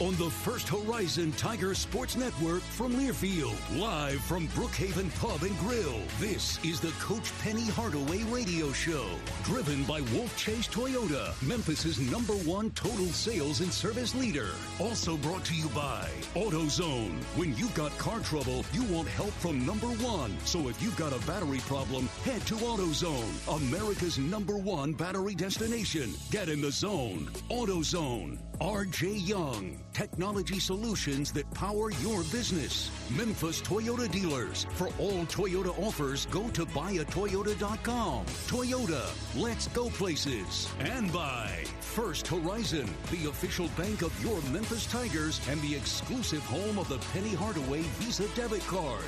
[0.00, 6.00] On the First Horizon Tiger Sports Network from Learfield, live from Brookhaven Pub and Grill.
[6.20, 9.06] This is the Coach Penny Hardaway Radio Show,
[9.42, 14.50] driven by Wolfchase Toyota, Memphis's number one total sales and service leader.
[14.78, 17.20] Also brought to you by AutoZone.
[17.34, 20.38] When you've got car trouble, you want help from number one.
[20.44, 26.14] So if you've got a battery problem, head to AutoZone, America's number one battery destination.
[26.30, 27.28] Get in the zone.
[27.50, 28.38] AutoZone.
[28.60, 32.88] RJ Young, technology solutions that power your business.
[33.10, 34.64] Memphis Toyota dealers.
[34.74, 38.24] For all Toyota offers, go to buyatoyota.com.
[38.46, 39.04] Toyota,
[39.36, 40.68] let's go places.
[40.78, 46.78] And by First Horizon, the official bank of your Memphis Tigers and the exclusive home
[46.78, 49.02] of the Penny Hardaway Visa debit card.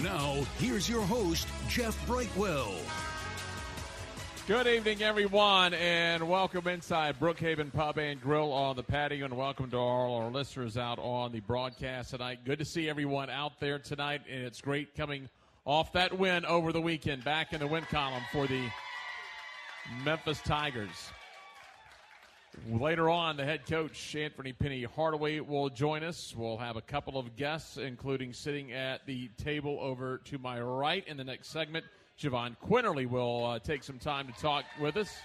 [0.00, 2.76] Now, here's your host, Jeff Brightwell.
[4.48, 9.70] Good evening, everyone, and welcome inside Brookhaven Pub and Grill on the patio, and welcome
[9.72, 12.38] to all our listeners out on the broadcast tonight.
[12.46, 15.28] Good to see everyone out there tonight, and it's great coming
[15.66, 18.70] off that win over the weekend, back in the win column for the
[20.02, 21.10] Memphis Tigers.
[22.70, 26.34] Later on, the head coach, Anthony Penny Hardaway, will join us.
[26.34, 31.06] We'll have a couple of guests, including sitting at the table over to my right
[31.06, 31.84] in the next segment.
[32.20, 35.16] Jahvon Quinerly will uh, take some time to talk with us.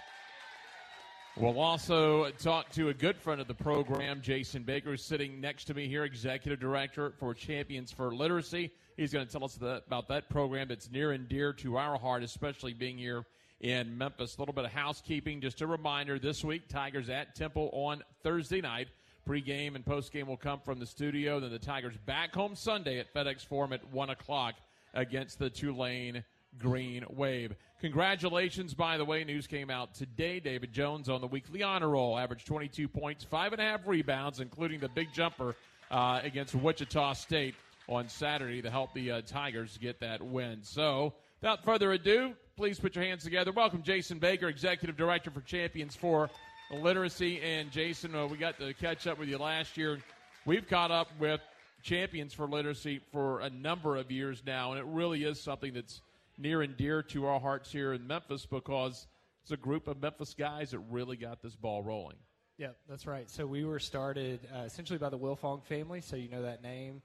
[1.35, 5.65] We'll also talk to a good friend of the program, Jason Baker, who's sitting next
[5.65, 8.71] to me here, Executive Director for Champions for Literacy.
[8.95, 11.97] He's going to tell us that, about that program that's near and dear to our
[11.97, 13.25] heart, especially being here
[13.59, 14.37] in Memphis.
[14.37, 15.41] A little bit of housekeeping.
[15.41, 18.89] Just a reminder this week, Tigers at Temple on Thursday night.
[19.25, 21.39] Pre-game and post-game will come from the studio.
[21.39, 24.53] Then the Tigers back home Sunday at FedEx Forum at 1 o'clock
[24.93, 26.23] against the Tulane
[26.59, 27.55] Green Wave.
[27.81, 29.23] Congratulations, by the way.
[29.23, 30.39] News came out today.
[30.39, 34.39] David Jones on the weekly honor roll, averaged 22 points, five and a half rebounds,
[34.39, 35.55] including the big jumper
[35.91, 37.55] uh, against Wichita State
[37.89, 40.59] on Saturday to help the uh, Tigers get that win.
[40.63, 43.51] So, without further ado, please put your hands together.
[43.51, 46.29] Welcome, Jason Baker, Executive Director for Champions for
[46.71, 47.41] Literacy.
[47.41, 49.99] And Jason, uh, we got to catch up with you last year.
[50.45, 51.41] We've caught up with
[51.81, 56.01] Champions for Literacy for a number of years now, and it really is something that's
[56.37, 59.07] near and dear to our hearts here in Memphis because
[59.41, 62.17] it's a group of Memphis guys that really got this ball rolling.
[62.57, 63.29] Yep, that's right.
[63.29, 67.01] So we were started uh, essentially by the Wilfong family, so you know that name,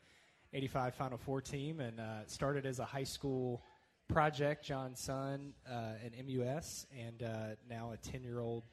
[0.52, 3.62] 85 Final Four team, and uh, started as a high school
[4.08, 8.64] project, John's son, uh, at MUS, and uh, now a 10 year old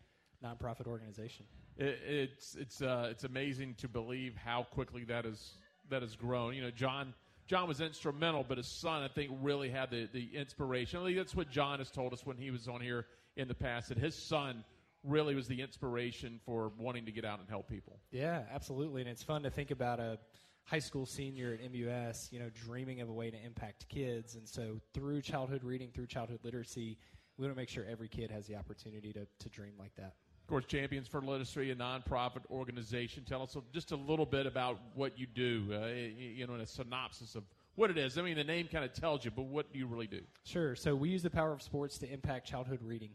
[0.44, 1.46] nonprofit organization.
[1.78, 5.54] It, it's it's uh, it's amazing to believe how quickly that is
[5.90, 6.54] that has grown.
[6.56, 7.14] You know, John
[7.48, 11.16] John was instrumental, but his son, I think, really had the the inspiration.
[11.16, 13.06] That's what John has told us when he was on here
[13.36, 14.64] in the past that his son
[15.04, 18.00] really was the inspiration for wanting to get out and help people.
[18.12, 20.18] Yeah, absolutely, and it's fun to think about a
[20.64, 24.48] high school senior at MUS, you know, dreaming of a way to impact kids, and
[24.48, 26.98] so through childhood reading, through childhood literacy,
[27.38, 30.16] we want to make sure every kid has the opportunity to to dream like that.
[30.46, 33.24] Of course, Champions for Literacy, a nonprofit organization.
[33.24, 36.68] Tell us just a little bit about what you do, uh, you know, in a
[36.68, 38.20] synopsis of what it is.
[38.20, 40.22] I mean, the name kind of tells you, but what do you really do?
[40.44, 40.76] Sure.
[40.76, 43.10] So we use the power of sports to impact childhood reading,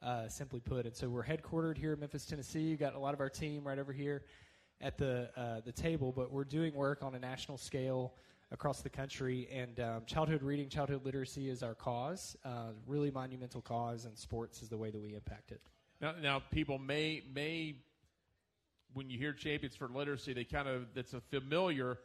[0.00, 0.86] uh, simply put.
[0.86, 2.60] And so we're headquartered here in Memphis, Tennessee.
[2.60, 4.22] You've got a lot of our team right over here
[4.80, 8.14] at the uh, the table, but we're doing work on a national scale
[8.52, 9.48] across the country.
[9.52, 14.62] And um, childhood reading, childhood literacy is our cause, uh, really monumental cause, and sports
[14.62, 15.60] is the way that we impact it.
[16.00, 17.76] Now, now people may may
[18.92, 21.98] when you hear Champions for Literacy, they kind of that's a familiar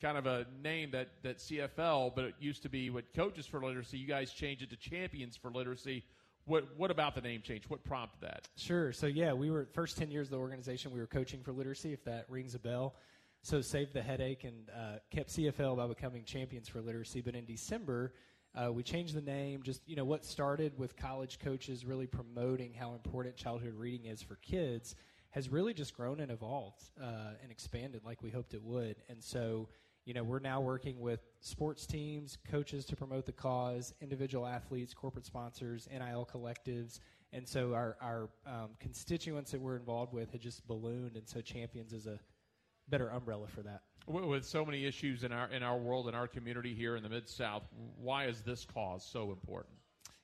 [0.00, 3.64] kind of a name that that CFL, but it used to be what Coaches for
[3.64, 3.98] Literacy.
[3.98, 6.04] You guys changed it to Champions for Literacy.
[6.44, 7.64] What what about the name change?
[7.68, 8.48] What prompted that?
[8.56, 8.92] Sure.
[8.92, 10.92] So yeah, we were first ten years of the organization.
[10.92, 12.96] We were coaching for literacy, if that rings a bell.
[13.44, 17.20] So saved the headache and uh, kept CFL by becoming champions for literacy.
[17.20, 18.12] But in December,
[18.54, 19.62] uh, we changed the name.
[19.62, 24.22] Just you know, what started with college coaches really promoting how important childhood reading is
[24.22, 24.94] for kids
[25.32, 28.96] has really just grown and evolved uh, and expanded like we hoped it would.
[29.08, 29.68] And so,
[30.04, 34.92] you know, we're now working with sports teams, coaches to promote the cause, individual athletes,
[34.92, 37.00] corporate sponsors, NIL collectives.
[37.32, 41.16] And so our, our um, constituents that we're involved with had just ballooned.
[41.16, 42.20] And so Champions is a
[42.90, 43.80] better umbrella for that.
[44.06, 47.08] With so many issues in our in our world in our community here in the
[47.08, 47.62] mid South,
[47.96, 49.74] why is this cause so important?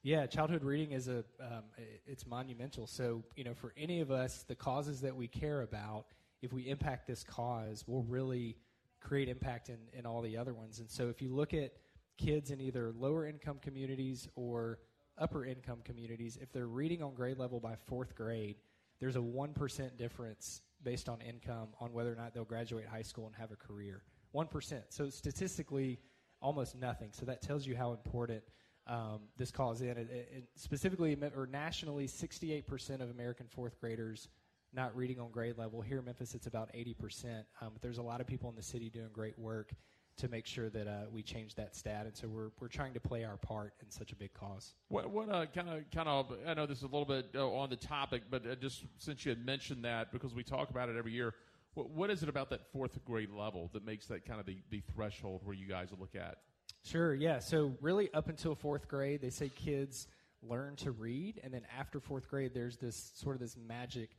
[0.02, 1.64] Yeah, childhood reading is a um,
[2.06, 2.86] it's monumental.
[2.86, 6.06] So you know, for any of us, the causes that we care about,
[6.42, 8.56] if we impact this cause, will really
[9.00, 10.80] create impact in, in all the other ones.
[10.80, 11.72] And so if you look at
[12.16, 14.80] kids in either lower income communities or
[15.18, 18.56] upper income communities, if they're reading on grade level by fourth grade,
[19.00, 23.26] there's a 1% difference based on income on whether or not they'll graduate high school
[23.26, 24.02] and have a career.
[24.34, 24.82] 1%.
[24.90, 25.98] So statistically,
[26.40, 27.10] almost nothing.
[27.12, 28.42] So that tells you how important
[28.86, 29.96] um, this cause is.
[29.96, 34.28] And, and specifically, or nationally, 68% of American fourth graders
[34.72, 35.80] not reading on grade level.
[35.80, 37.44] Here in Memphis, it's about 80%.
[37.60, 39.72] Um, but there's a lot of people in the city doing great work
[40.18, 42.04] to make sure that uh, we change that stat.
[42.04, 44.74] And so we're, we're trying to play our part in such a big cause.
[44.88, 47.48] What, what uh, kind of, kind of, I know this is a little bit uh,
[47.48, 50.88] on the topic, but uh, just since you had mentioned that, because we talk about
[50.88, 51.34] it every year,
[51.74, 54.58] what, what is it about that fourth grade level that makes that kind of the,
[54.70, 56.38] the threshold where you guys look at?
[56.84, 57.38] Sure, yeah.
[57.38, 60.08] So really up until fourth grade, they say kids
[60.42, 61.40] learn to read.
[61.42, 64.10] And then after fourth grade, there's this sort of this magic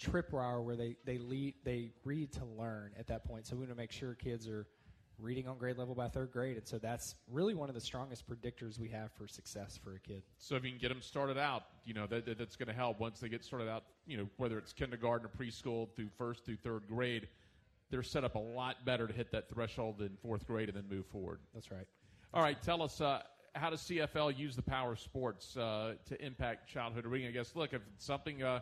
[0.00, 3.46] tripwire where they, they, lead, they read to learn at that point.
[3.46, 4.66] So we want to make sure kids are–
[5.18, 6.56] reading on grade level by third grade.
[6.56, 9.98] And so that's really one of the strongest predictors we have for success for a
[9.98, 10.22] kid.
[10.38, 12.74] So if you can get them started out, you know, that, that that's going to
[12.74, 16.44] help once they get started out, you know, whether it's kindergarten or preschool through first
[16.44, 17.28] through third grade,
[17.90, 20.84] they're set up a lot better to hit that threshold in fourth grade and then
[20.88, 21.40] move forward.
[21.54, 21.86] That's right.
[22.34, 23.22] All right, tell us uh,
[23.54, 27.28] how does CFL use the power of sports uh, to impact childhood reading?
[27.28, 28.60] I guess, look, if it's something uh,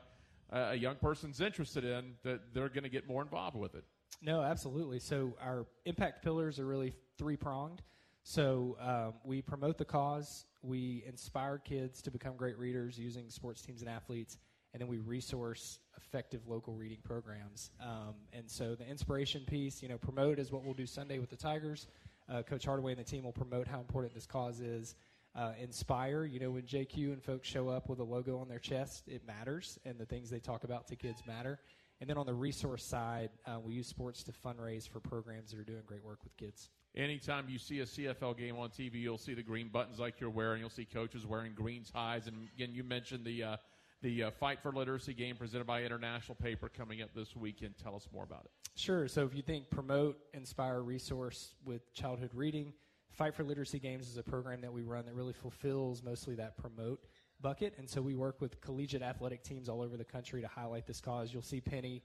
[0.50, 3.84] a young person's interested in, that they're going to get more involved with it.
[4.22, 4.98] No, absolutely.
[4.98, 7.82] So our impact pillars are really three pronged.
[8.22, 13.62] So um, we promote the cause, we inspire kids to become great readers using sports
[13.62, 14.38] teams and athletes,
[14.72, 17.70] and then we resource effective local reading programs.
[17.80, 21.30] Um, and so the inspiration piece, you know, promote is what we'll do Sunday with
[21.30, 21.86] the Tigers.
[22.28, 24.96] Uh, Coach Hardaway and the team will promote how important this cause is.
[25.36, 28.58] Uh, inspire, you know, when JQ and folks show up with a logo on their
[28.58, 31.60] chest, it matters, and the things they talk about to kids matter.
[32.00, 35.58] And then on the resource side, uh, we use sports to fundraise for programs that
[35.58, 36.68] are doing great work with kids.
[36.94, 40.30] Anytime you see a CFL game on TV, you'll see the green buttons like you're
[40.30, 40.60] wearing.
[40.60, 42.26] You'll see coaches wearing green ties.
[42.26, 43.56] And again, you mentioned the uh,
[44.02, 47.74] the uh, Fight for Literacy game presented by International Paper coming up this weekend.
[47.82, 48.50] Tell us more about it.
[48.74, 49.08] Sure.
[49.08, 52.74] So if you think promote, inspire, resource with childhood reading,
[53.10, 56.58] Fight for Literacy Games is a program that we run that really fulfills mostly that
[56.58, 57.00] promote
[57.40, 57.74] bucket.
[57.78, 61.00] And so we work with collegiate athletic teams all over the country to highlight this
[61.00, 61.32] cause.
[61.32, 62.02] You'll see Penny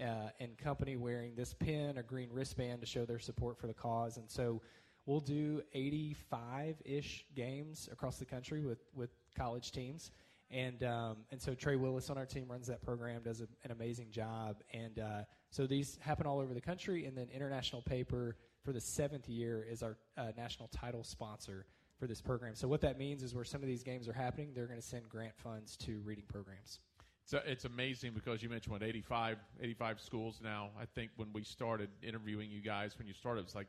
[0.00, 3.74] uh, and company wearing this pin or green wristband to show their support for the
[3.74, 4.16] cause.
[4.16, 4.62] And so
[5.06, 10.10] we'll do 85 ish games across the country with, with college teams.
[10.50, 13.72] And um, and so Trey Willis on our team runs that program, does a, an
[13.72, 14.56] amazing job.
[14.72, 17.06] And uh, so these happen all over the country.
[17.06, 21.66] And then International Paper for the seventh year is our uh, national title sponsor
[21.98, 22.54] for this program.
[22.54, 24.86] So what that means is where some of these games are happening, they're going to
[24.86, 26.80] send grant funds to reading programs.
[27.26, 30.70] So it's amazing because you mentioned what 85, 85 schools now.
[30.78, 33.68] I think when we started interviewing you guys, when you started, it was like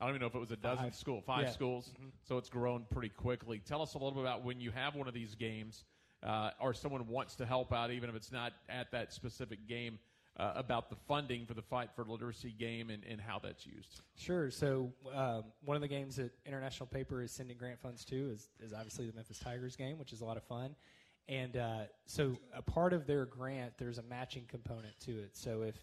[0.00, 1.50] I don't even know if it was a dozen school, five Yeah.
[1.50, 1.94] schools.
[2.22, 3.60] So it's grown pretty quickly.
[3.64, 5.84] Tell us a little bit about when you have one of these games,
[6.22, 9.98] uh, or someone wants to help out, even if it's not at that specific game,
[10.38, 14.02] uh, about the funding for the Fight for Literacy game and, and how that's used.
[14.16, 14.50] Sure.
[14.50, 18.48] So um, one of the games that International Paper is sending grant funds to is,
[18.60, 20.74] is obviously the Memphis Tigers game, which is a lot of fun.
[21.28, 25.30] And uh, so a part of their grant, there's a matching component to it.
[25.32, 25.74] So if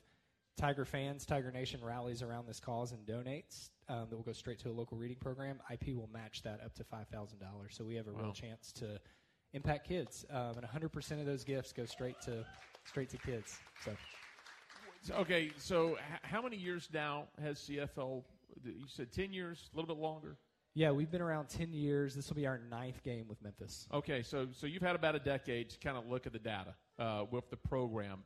[0.55, 4.59] Tiger fans, Tiger Nation rallies around this cause and donates, um, that will go straight
[4.59, 5.59] to a local reading program.
[5.71, 7.73] IP will match that up to five thousand dollars.
[7.75, 8.99] So we have a real chance to
[9.51, 12.45] impact kids, um, and hundred percent of those gifts go straight to
[12.85, 13.57] straight to kids.
[13.83, 13.91] So.
[15.03, 18.23] So, okay, so h- how many years now has CFL?
[18.63, 20.37] You said 10 years, a little bit longer?
[20.75, 22.15] Yeah, we've been around 10 years.
[22.15, 23.85] This will be our ninth game with Memphis.
[23.93, 26.73] Okay, so so you've had about a decade to kind of look at the data
[26.97, 28.23] uh, with the program.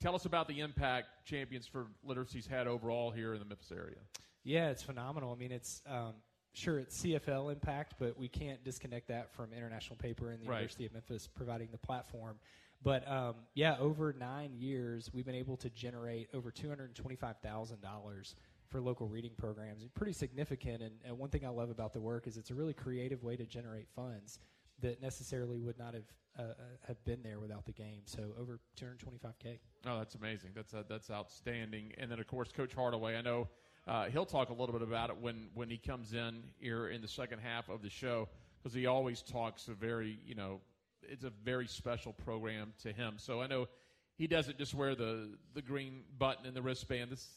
[0.00, 3.98] Tell us about the impact Champions for Literacy's had overall here in the Memphis area.
[4.44, 5.32] Yeah, it's phenomenal.
[5.32, 6.14] I mean, it's um,
[6.54, 10.56] sure it's CFL impact, but we can't disconnect that from International Paper and the Right.
[10.58, 12.36] University of Memphis providing the platform.
[12.82, 17.36] But um, yeah, over nine years, we've been able to generate over two hundred twenty-five
[17.42, 18.34] thousand dollars
[18.68, 19.84] for local reading programs.
[19.94, 20.82] Pretty significant.
[20.82, 23.36] And, and one thing I love about the work is it's a really creative way
[23.36, 24.38] to generate funds
[24.80, 26.04] that necessarily would not have
[26.38, 26.54] uh, uh,
[26.88, 28.00] have been there without the game.
[28.06, 29.60] So over two hundred twenty-five k.
[29.86, 30.50] Oh, that's amazing.
[30.54, 31.92] That's uh, that's outstanding.
[31.98, 33.16] And then of course, Coach Hardaway.
[33.16, 33.48] I know
[33.86, 37.00] uh, he'll talk a little bit about it when when he comes in here in
[37.00, 38.28] the second half of the show
[38.60, 40.60] because he always talks a very you know
[41.08, 43.14] it's a very special program to him.
[43.16, 43.68] So I know
[44.16, 47.10] he doesn't just wear the the green button and the wristband.
[47.10, 47.28] This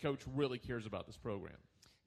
[0.00, 1.56] coach really cares about this program.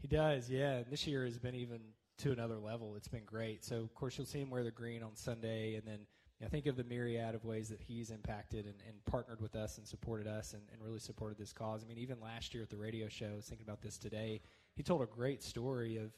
[0.01, 0.77] He does, yeah.
[0.77, 1.79] And this year has been even
[2.19, 2.95] to another level.
[2.95, 3.63] It's been great.
[3.63, 5.99] So, of course, you'll see him wear the green on Sunday, and then
[6.39, 9.55] you know, think of the myriad of ways that he's impacted and, and partnered with
[9.55, 11.83] us and supported us and, and really supported this cause.
[11.83, 14.41] I mean, even last year at the radio show, I was thinking about this today.
[14.75, 16.11] He told a great story of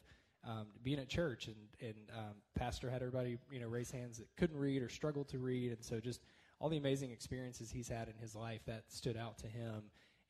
[0.46, 4.28] um, being at church, and and um, pastor had everybody you know raise hands that
[4.36, 6.20] couldn't read or struggled to read, and so just
[6.60, 9.82] all the amazing experiences he's had in his life that stood out to him.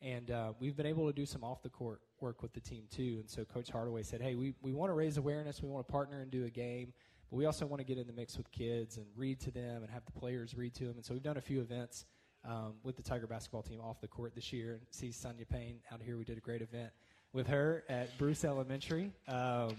[0.02, 2.84] And uh, we've been able to do some off the court work with the team
[2.90, 3.16] too.
[3.20, 5.62] And so Coach Hardaway said, "Hey, we, we want to raise awareness.
[5.62, 6.92] We want to partner and do a game,
[7.30, 9.82] but we also want to get in the mix with kids and read to them
[9.82, 12.04] and have the players read to them." And so we've done a few events
[12.44, 14.74] um, with the Tiger basketball team off the court this year.
[14.74, 16.18] And see Sonia Payne out here.
[16.18, 16.90] We did a great event
[17.34, 19.10] with her at Bruce Elementary.
[19.28, 19.76] Um,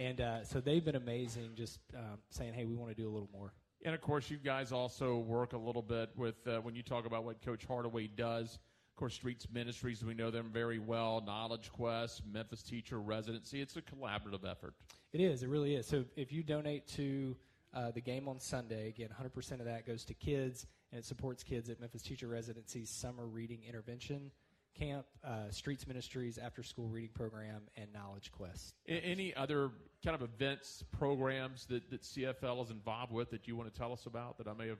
[0.00, 3.12] and uh, so they've been amazing, just um, saying, "Hey, we want to do a
[3.12, 3.52] little more."
[3.84, 7.06] And of course, you guys also work a little bit with uh, when you talk
[7.06, 8.58] about what Coach Hardaway does.
[8.90, 11.22] Of course, Streets Ministries, we know them very well.
[11.24, 13.60] Knowledge Quest, Memphis Teacher Residency.
[13.60, 14.74] It's a collaborative effort.
[15.12, 15.44] It is.
[15.44, 15.86] It really is.
[15.86, 17.36] So if you donate to
[17.72, 21.44] uh, the game on Sunday, again, 100% of that goes to kids, and it supports
[21.44, 24.32] kids at Memphis Teacher Residency's Summer Reading Intervention
[24.78, 28.74] Camp, uh, Streets Ministries After School Reading Program, and Knowledge Quest.
[28.86, 29.70] Any other
[30.04, 33.92] kind of events, programs that, that CFL is involved with that you want to tell
[33.92, 34.78] us about that I may have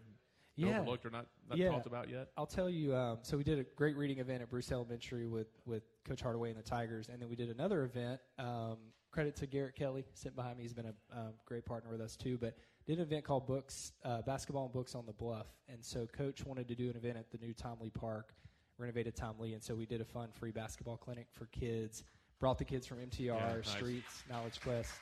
[0.57, 0.81] Yeah.
[0.81, 1.71] overlooked or not, not Yeah.
[1.71, 2.31] talked about yet?
[2.37, 2.95] I'll tell you.
[2.95, 6.51] Um, so we did a great reading event at Bruce Elementary with with Coach Hardaway
[6.51, 8.21] and the Tigers, and then we did another event.
[8.39, 8.79] Um,
[9.11, 10.65] credit to Garrett Kelly, sitting behind me.
[10.65, 12.39] He's been a um, great partner with us too.
[12.39, 16.07] But did an event called Books, uh, Basketball and Books on the Bluff, and so
[16.07, 18.35] Coach wanted to do an event at the new Tom Lee Park,
[18.79, 22.05] renovated Tom Lee, and so we did a fun free basketball clinic for kids.
[22.41, 23.69] Brought the kids from MTR, Yeah, nice.
[23.69, 24.93] Streets, Knowledge Quest,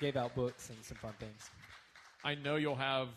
[0.00, 1.50] gave out books and some fun things.
[2.22, 3.08] I know you'll have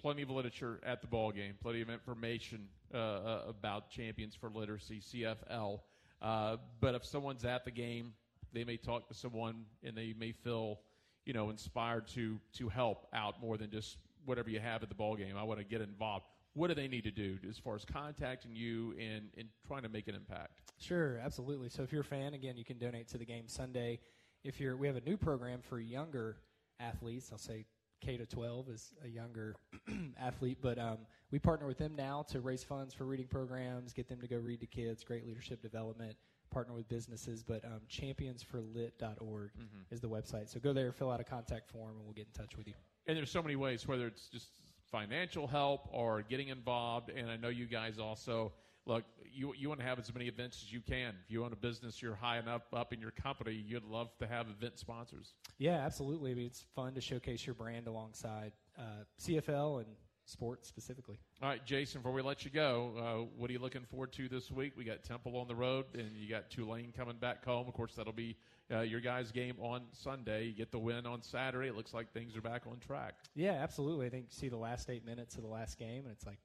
[0.00, 4.50] plenty of literature at the ball game, plenty of information uh, uh, about Champions for
[4.50, 5.80] Literacy (CFL).
[6.20, 8.12] Uh, but if someone's at the game,
[8.52, 10.80] they may talk to someone and they may feel,
[11.24, 14.94] you know, inspired to to help out more than just whatever you have at the
[14.94, 15.36] ball game.
[15.36, 16.24] I want to get involved.
[16.54, 19.88] What do they need to do as far as contacting you and, and trying to
[19.88, 20.60] make an impact?
[20.78, 21.70] Sure, absolutely.
[21.70, 24.00] So if you're a fan, again, you can donate to the game Sunday.
[24.44, 26.36] If you're, we have a new program for younger
[26.78, 27.30] athletes.
[27.32, 27.64] I'll say
[28.02, 29.54] K to 12 is a younger
[30.20, 30.98] athlete, but um,
[31.30, 34.36] we partner with them now to raise funds for reading programs, get them to go
[34.36, 36.16] read to kids, great leadership development.
[36.50, 39.50] Partner with businesses, but um, championsforlit.org
[39.90, 40.50] is the website.
[40.50, 42.74] So go there, fill out a contact form, and we'll get in touch with you.
[43.06, 44.50] And there's so many ways, whether it's just
[44.92, 47.08] financial help or getting involved.
[47.08, 48.52] And I know you guys also
[48.86, 49.04] look.
[49.34, 51.14] You you want to have as many events as you can.
[51.24, 54.26] If you own a business, you're high enough up in your company, you'd love to
[54.26, 55.34] have event sponsors.
[55.58, 56.32] Yeah, absolutely.
[56.32, 59.86] I mean, it's fun to showcase your brand alongside uh, CFL and
[60.24, 61.18] sport specifically.
[61.42, 64.28] All right, Jason, before we let you go, uh, what are you looking forward to
[64.28, 64.72] this week?
[64.76, 67.66] We got Temple on the road, and you got Tulane coming back home.
[67.68, 68.36] Of course, that'll be
[68.72, 70.44] uh, your guys' game on Sunday.
[70.44, 71.68] You get the win on Saturday.
[71.68, 73.14] It looks like things are back on track.
[73.34, 74.06] Yeah, absolutely.
[74.06, 76.38] I think you see the last eight minutes of the last game, and it's like,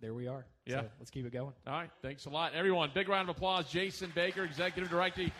[0.00, 0.46] there we are.
[0.64, 0.80] Yeah.
[0.80, 1.52] So let's keep it going.
[1.66, 2.90] All right, thanks a lot, everyone.
[2.94, 5.30] Big round of applause, Jason Baker, Executive Director.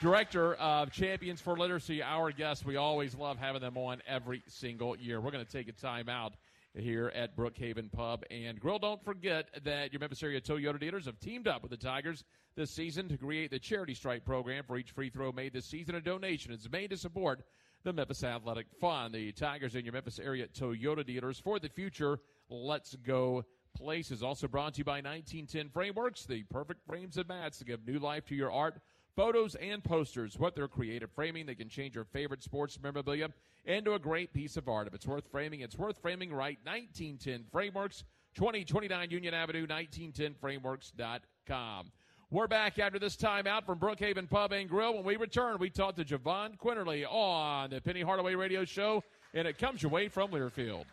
[0.00, 2.64] Director of Champions for Literacy, our guest.
[2.64, 5.20] We always love having them on every single year.
[5.20, 6.32] We're going to take a time out
[6.74, 8.78] here at Brookhaven Pub and Grill.
[8.78, 12.24] Don't forget that your Memphis area Toyota dealers have teamed up with the Tigers
[12.56, 14.64] this season to create the Charity Strike program.
[14.66, 17.42] For each free throw made this season, a donation is made to support
[17.82, 19.14] the Memphis Athletic Fund.
[19.14, 22.20] The Tigers and your Memphis area Toyota dealers for the future.
[22.48, 23.44] Let's go
[23.76, 24.22] places.
[24.22, 27.98] Also brought to you by 1910 Frameworks, the perfect frames and mats to give new
[27.98, 28.80] life to your art
[29.16, 30.38] photos and posters.
[30.38, 33.28] What their creative framing, they can change your favorite sports memorabilia
[33.64, 34.86] into a great piece of art.
[34.86, 36.58] If it's worth framing, it's worth framing right.
[36.64, 41.92] 1910 Frameworks, 2029 Union Avenue, 1910frameworks.com.
[42.32, 44.94] We're back after this timeout from Brookhaven Pub and Grill.
[44.94, 49.02] When we return, we talk to Jahvon Quinerly on the Penny Hardaway Radio Show,
[49.34, 50.84] and it comes your way from Learfield.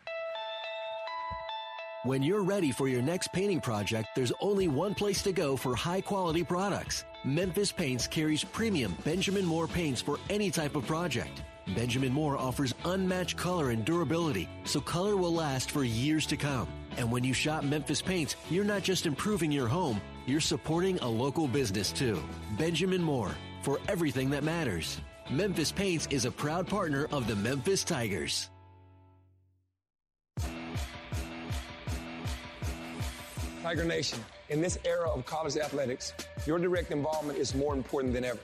[2.08, 5.76] When you're ready for your next painting project, there's only one place to go for
[5.76, 7.04] high quality products.
[7.22, 11.42] Memphis Paints carries premium Benjamin Moore paints for any type of project.
[11.74, 16.66] Benjamin Moore offers unmatched color and durability, so color will last for years to come.
[16.96, 21.06] And when you shop Memphis Paints, you're not just improving your home, you're supporting a
[21.06, 22.18] local business too.
[22.56, 24.98] Benjamin Moore, for everything that matters.
[25.28, 28.48] Memphis Paints is a proud partner of the Memphis Tigers.
[33.68, 36.14] Tiger Nation, in this era of college athletics,
[36.46, 38.38] your direct involvement is more important than ever.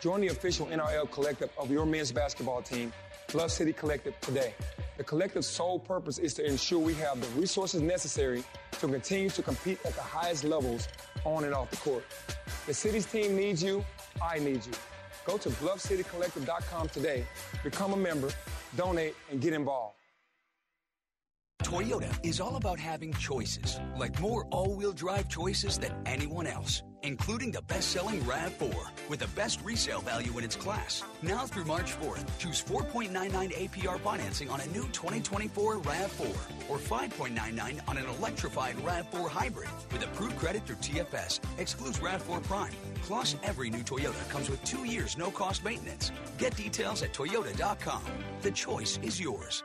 [0.00, 2.92] Join the official NIL collective of your men's basketball team,
[3.32, 4.54] Bluff City Collective, today.
[4.96, 9.42] The collective's sole purpose is to ensure we have the resources necessary to continue to
[9.42, 10.86] compete at the highest levels
[11.24, 12.04] on and off the court.
[12.68, 13.84] The city's team needs you.
[14.22, 14.72] I need you.
[15.24, 17.26] Go to bluffcitycollective.com today,
[17.64, 18.30] become a member,
[18.76, 19.97] donate, and get involved.
[21.64, 27.50] Toyota is all about having choices, like more all-wheel drive choices than anyone else, including
[27.50, 31.02] the best-selling RAV4 with the best resale value in its class.
[31.20, 37.80] Now through March 4th, choose 4.99 APR financing on a new 2024 RAV4 or 5.99
[37.88, 41.40] on an electrified RAV4 hybrid with approved credit through TFS.
[41.58, 42.72] Excludes RAV4 Prime.
[43.02, 46.12] Plus, every new Toyota comes with two years no-cost maintenance.
[46.38, 48.02] Get details at toyota.com.
[48.42, 49.64] The choice is yours.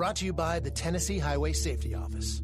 [0.00, 2.40] Brought to you by the Tennessee Highway Safety Office.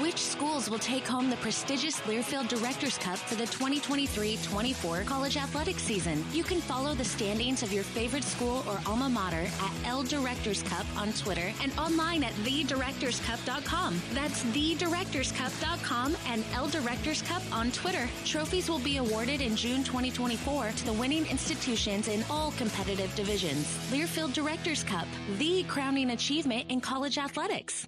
[0.00, 5.82] Which schools will take home the prestigious Learfield Directors Cup for the 2023-24 college athletics
[5.82, 6.24] season?
[6.32, 10.62] You can follow the standings of your favorite school or alma mater at L Directors
[10.62, 14.00] Cup on Twitter and online at thedirectorscup.com.
[14.14, 18.08] That's thedirectorscup.com and L Directors Cup on Twitter.
[18.24, 23.66] Trophies will be awarded in June 2024 to the winning institutions in all competitive divisions.
[23.90, 27.86] Learfield Directors Cup, the crowning achievement in college athletics.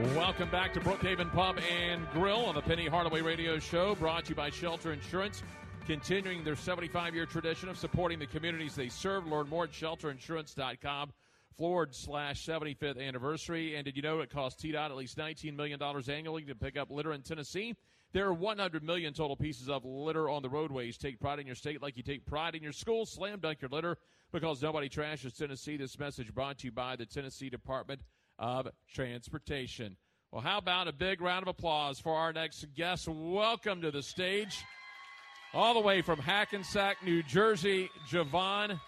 [0.00, 4.28] Welcome back to Brookhaven Pub and Grill on the Penny Hardaway Radio Show, brought to
[4.30, 5.42] you by Shelter Insurance.
[5.86, 9.26] Continuing their 75 year tradition of supporting the communities they serve.
[9.26, 11.12] Learn more at shelterinsurance.com
[11.58, 13.76] forward slash 75th anniversary.
[13.76, 16.90] And did you know it costs TDOT at least $19 million annually to pick up
[16.90, 17.76] litter in Tennessee?
[18.14, 20.96] There are 100 million total pieces of litter on the roadways.
[20.96, 23.04] Take pride in your state like you take pride in your school.
[23.04, 23.98] Slam dunk your litter
[24.32, 25.76] because nobody trashes Tennessee.
[25.76, 28.00] This message brought to you by the Tennessee Department
[28.40, 29.96] of Transportation.
[30.32, 33.06] Well, how about a big round of applause for our next guest?
[33.06, 34.64] Welcome to the stage,
[35.52, 38.80] all the way from Hackensack, New Jersey, Jahvon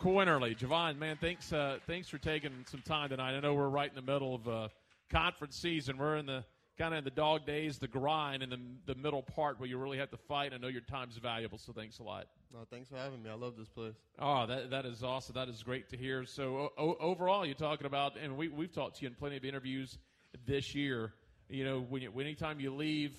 [0.00, 0.56] Quinerly.
[0.56, 3.36] Jahvon, man, thanks, uh, thanks for taking some time tonight.
[3.36, 4.68] I know we're right in the middle of uh,
[5.10, 5.98] conference season.
[5.98, 6.44] We're in the
[6.78, 9.78] kind of in the dog days, the grind, and the, the middle part where you
[9.78, 10.52] really have to fight.
[10.54, 12.26] I know your time's valuable, so thanks a lot.
[12.52, 13.30] No, thanks for having me.
[13.30, 13.94] I love this place.
[14.18, 15.34] Oh, that that is awesome.
[15.34, 16.24] That is great to hear.
[16.24, 19.44] So o- overall, you're talking about, and we we've talked to you in plenty of
[19.44, 19.98] interviews
[20.46, 21.12] this year.
[21.48, 23.12] You know, when you, anytime you leave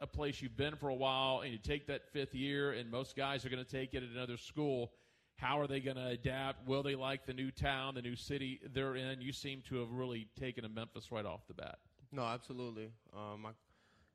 [0.00, 3.16] a place you've been for a while and you take that fifth year, and most
[3.16, 4.92] guys are going to take it at another school.
[5.36, 6.68] How are they going to adapt?
[6.68, 9.22] Will they like the new town, the new city they're in?
[9.22, 11.78] You seem to have really taken a Memphis right off the bat.
[12.12, 12.90] No, absolutely.
[13.14, 13.50] Um, I,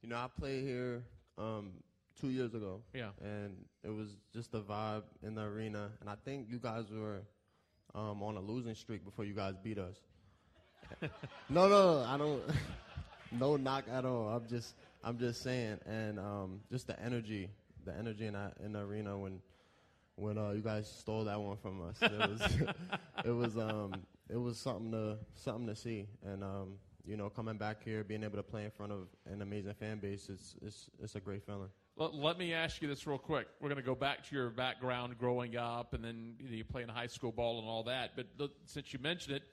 [0.01, 1.03] you know, I played here
[1.37, 1.71] um,
[2.19, 2.81] two years ago.
[2.93, 3.09] Yeah.
[3.21, 5.89] And it was just the vibe in the arena.
[6.01, 7.21] And I think you guys were
[7.93, 9.97] um, on a losing streak before you guys beat us.
[11.49, 12.41] no, no, I don't.
[13.31, 14.29] no knock at all.
[14.29, 17.49] I'm just, I'm just saying, and um, just the energy,
[17.85, 19.39] the energy in that in the arena when,
[20.15, 21.97] when uh, you guys stole that one from us.
[22.01, 22.41] It was,
[23.25, 23.93] it was, um,
[24.29, 26.73] it was something to something to see, and um,
[27.07, 29.99] you know, coming back here, being able to play in front of an amazing fan
[29.99, 31.69] base, it's it's, it's a great feeling.
[31.97, 33.47] Let, let me ask you this real quick.
[33.61, 36.63] We're going to go back to your background growing up, and then you, know, you
[36.63, 38.11] playing high school ball and all that.
[38.15, 38.27] But
[38.65, 39.43] since you mentioned it,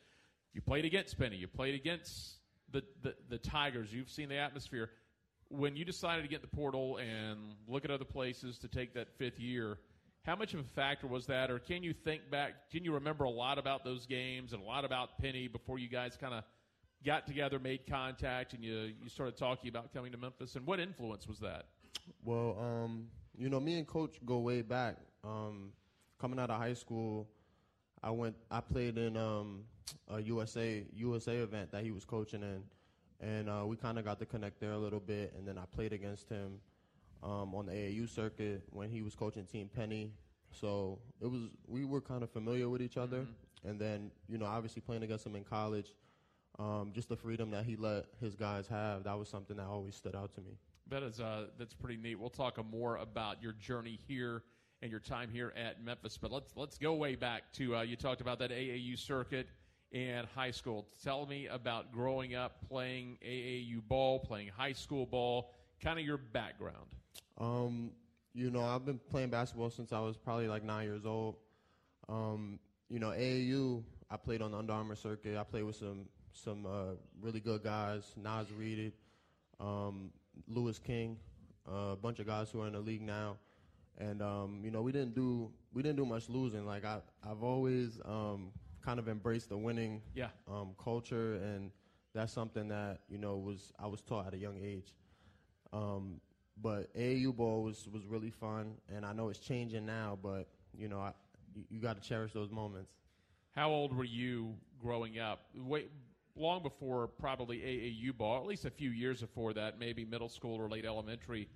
[0.53, 1.37] you played against Penny.
[1.37, 2.35] You played against
[2.71, 3.93] the, the, the Tigers.
[3.93, 4.91] You've seen the atmosphere.
[5.49, 7.39] When you decided to get the portal and
[7.69, 9.79] look at other places to take that fifth year,
[10.25, 11.51] how much of a factor was that?
[11.51, 12.71] Or can you think back?
[12.71, 15.89] Can you remember a lot about those games and a lot about Penny before you
[15.89, 16.45] guys kind of
[17.05, 20.57] got together, made contact, and you, you started talking about coming to Memphis?
[20.57, 21.67] And what influence was that?
[22.25, 24.97] Well, um, you know, me and Coach go way back.
[25.25, 25.73] Um,
[26.21, 27.29] coming out of high school,
[28.03, 28.37] I went.
[28.51, 29.65] I played in um,
[30.09, 32.63] a USA USA event that he was coaching in,
[33.27, 35.35] and uh, we kind of got to connect there a little bit.
[35.37, 36.59] And then I played against him
[37.23, 40.13] um, on the AAU circuit when he was coaching Team Penny.
[40.51, 43.19] So it was we were kind of familiar with each other.
[43.21, 43.69] Mm-hmm.
[43.69, 45.93] And then you know, obviously playing against him in college,
[46.59, 49.95] um, just the freedom that he let his guys have, that was something that always
[49.95, 50.59] stood out to me.
[50.89, 52.19] That is uh, that's pretty neat.
[52.19, 54.43] We'll talk more about your journey here
[54.83, 57.97] and your time here at Memphis, but let's let's go way back to uh, you
[57.97, 59.49] talked about that AAU circuit
[59.93, 60.87] and high school.
[61.03, 66.19] Tell me about growing up playing AAU ball, playing high school ball, kind of your
[66.19, 66.87] background.
[67.39, 67.93] Um,
[68.35, 71.37] you know, I've been playing basketball since I was probably like nine years old.
[72.09, 75.37] Um, you know, AAU, I played on the Under Armour circuit.
[75.37, 78.93] I played with some some uh, really good guys, Naz Reid,
[79.61, 80.11] um,
[80.49, 81.19] Louis King,
[81.71, 83.37] uh, a bunch of guys who are in the league now.
[83.99, 86.65] And um, you know, we didn't do we didn't do much losing.
[86.67, 88.53] Like I, I've always um,
[88.85, 90.29] kind of embraced the winning Yeah.
[90.49, 91.71] um, culture, and
[92.15, 94.95] that's something that you know was I was taught at a young age.
[95.73, 96.21] Um,
[96.61, 100.19] but AAU ball was was really fun, and I know it's changing now.
[100.21, 101.13] But you know, I,
[101.55, 102.91] you, you got to cherish those moments.
[103.55, 105.41] How old were you growing up?
[105.55, 105.91] Wait,
[106.37, 110.57] long before probably AAU ball, at least a few years before that, maybe middle school
[110.57, 111.49] or late elementary.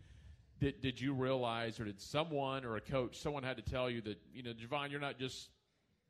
[0.61, 4.01] Did, did you realize, or did someone or a coach, someone had to tell you
[4.03, 5.51] that you know, Jahvon, you're not just,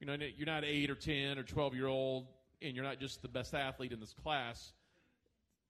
[0.00, 2.26] you know, you're not eight or ten or twelve year old,
[2.62, 4.72] and you're not just the best athlete in this class,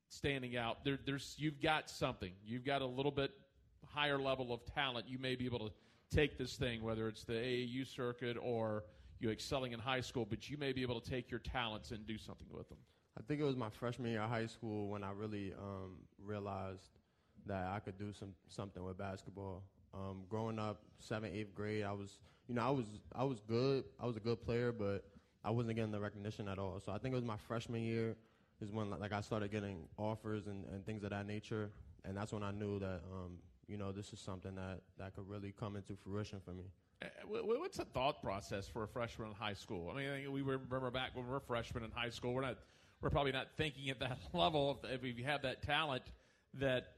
[0.08, 0.84] standing out.
[0.84, 2.32] There, there's you've got something.
[2.44, 3.32] You've got a little bit
[3.86, 5.06] higher level of talent.
[5.08, 5.70] You may be able to
[6.14, 8.84] take this thing, whether it's the AAU circuit or
[9.20, 12.06] you excelling in high school, but you may be able to take your talents and
[12.06, 12.78] do something with them.
[13.18, 16.90] I think it was my freshman year of high school when I really um, realized
[17.46, 19.62] that I could do some something with basketball.
[19.94, 23.84] Um, growing up, seventh, eighth grade, I was, you know, I was I was good.
[23.98, 25.04] I was a good player, but
[25.42, 26.80] I wasn't getting the recognition at all.
[26.84, 28.16] So I think it was my freshman year
[28.60, 31.70] is when like I started getting offers and, and things of that nature,
[32.04, 35.28] and that's when I knew that um, you know this is something that that could
[35.28, 36.64] really come into fruition for me.
[37.02, 39.92] Uh, wh- What's the thought process for a freshman in high school?
[39.92, 42.32] I mean, we remember back when we were freshmen in high school.
[42.32, 42.58] We're not,
[43.00, 44.80] we're probably not thinking at that level.
[44.84, 46.02] If, if you have that talent,
[46.54, 46.92] that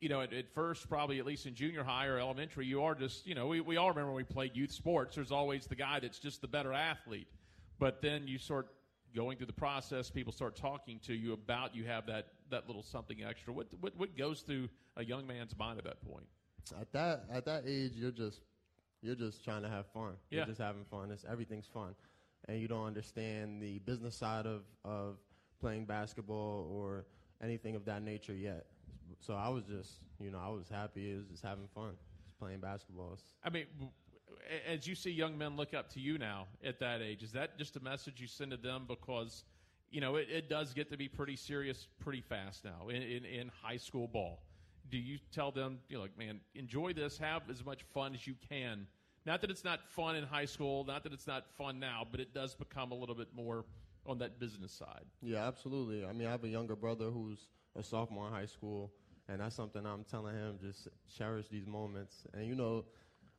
[0.00, 2.94] you know, at, at first, probably at least in junior high or elementary, you are
[2.94, 5.14] just, you know, we, we all remember when we played youth sports.
[5.14, 7.28] There's always the guy that's just the better athlete,
[7.78, 8.68] but then you start
[9.14, 10.10] going through the process.
[10.10, 13.52] People start talking to you about you have that that little something extra.
[13.52, 16.26] What what what goes through a young man's mind at that point?
[16.78, 18.40] At that at that age, you're just
[19.04, 20.14] you're just trying to have fun.
[20.30, 20.38] Yeah.
[20.38, 21.10] You're just having fun.
[21.10, 21.94] It's everything's fun,
[22.48, 25.16] and you don't understand the business side of of
[25.60, 27.06] playing basketball or
[27.42, 28.66] anything of that nature yet.
[29.20, 31.12] So I was just, you know, I was happy.
[31.12, 31.92] It was just having fun,
[32.24, 33.18] just playing basketball.
[33.42, 33.66] I mean,
[34.68, 37.58] as you see young men look up to you now at that age, is that
[37.58, 39.44] just a message you send to them because,
[39.90, 43.24] you know, it, it does get to be pretty serious pretty fast now in, in,
[43.24, 44.42] in high school ball?
[44.90, 48.26] Do you tell them, you know, like, man, enjoy this, have as much fun as
[48.26, 48.86] you can?
[49.26, 52.20] Not that it's not fun in high school, not that it's not fun now, but
[52.20, 53.64] it does become a little bit more
[54.06, 55.04] on that business side.
[55.22, 56.04] Yeah, absolutely.
[56.04, 58.92] I mean, I have a younger brother who's a sophomore in high school,
[59.28, 60.58] and that's something I'm telling him.
[60.60, 62.26] Just cherish these moments.
[62.34, 62.84] And you know,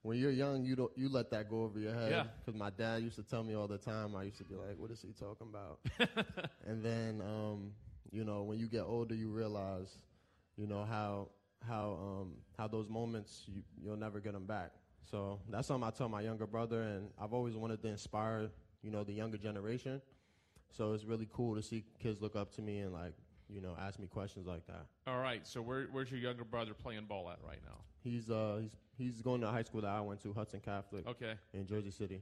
[0.02, 2.12] when you're young, you don't you let that go over your head.
[2.12, 2.24] Yeah.
[2.44, 4.16] Because my dad used to tell me all the time.
[4.16, 5.80] I used to be like, "What is he talking about?"
[6.66, 7.72] and then, um,
[8.12, 9.98] you know, when you get older, you realize,
[10.58, 11.30] you know, how
[11.68, 14.72] how um, how those moments you you'll never get them back.
[15.10, 18.50] So that's something I tell my younger brother, and I've always wanted to inspire,
[18.82, 20.02] you know, the younger generation.
[20.72, 23.14] So it's really cool to see kids look up to me and like,
[23.48, 24.86] you know, ask me questions like that.
[25.08, 25.46] All right.
[25.46, 27.78] So where, where's your younger brother playing ball at right now?
[28.04, 31.08] He's uh he's he's going to high school that I went to, Hudson Catholic.
[31.08, 31.34] Okay.
[31.54, 32.22] In Jersey City.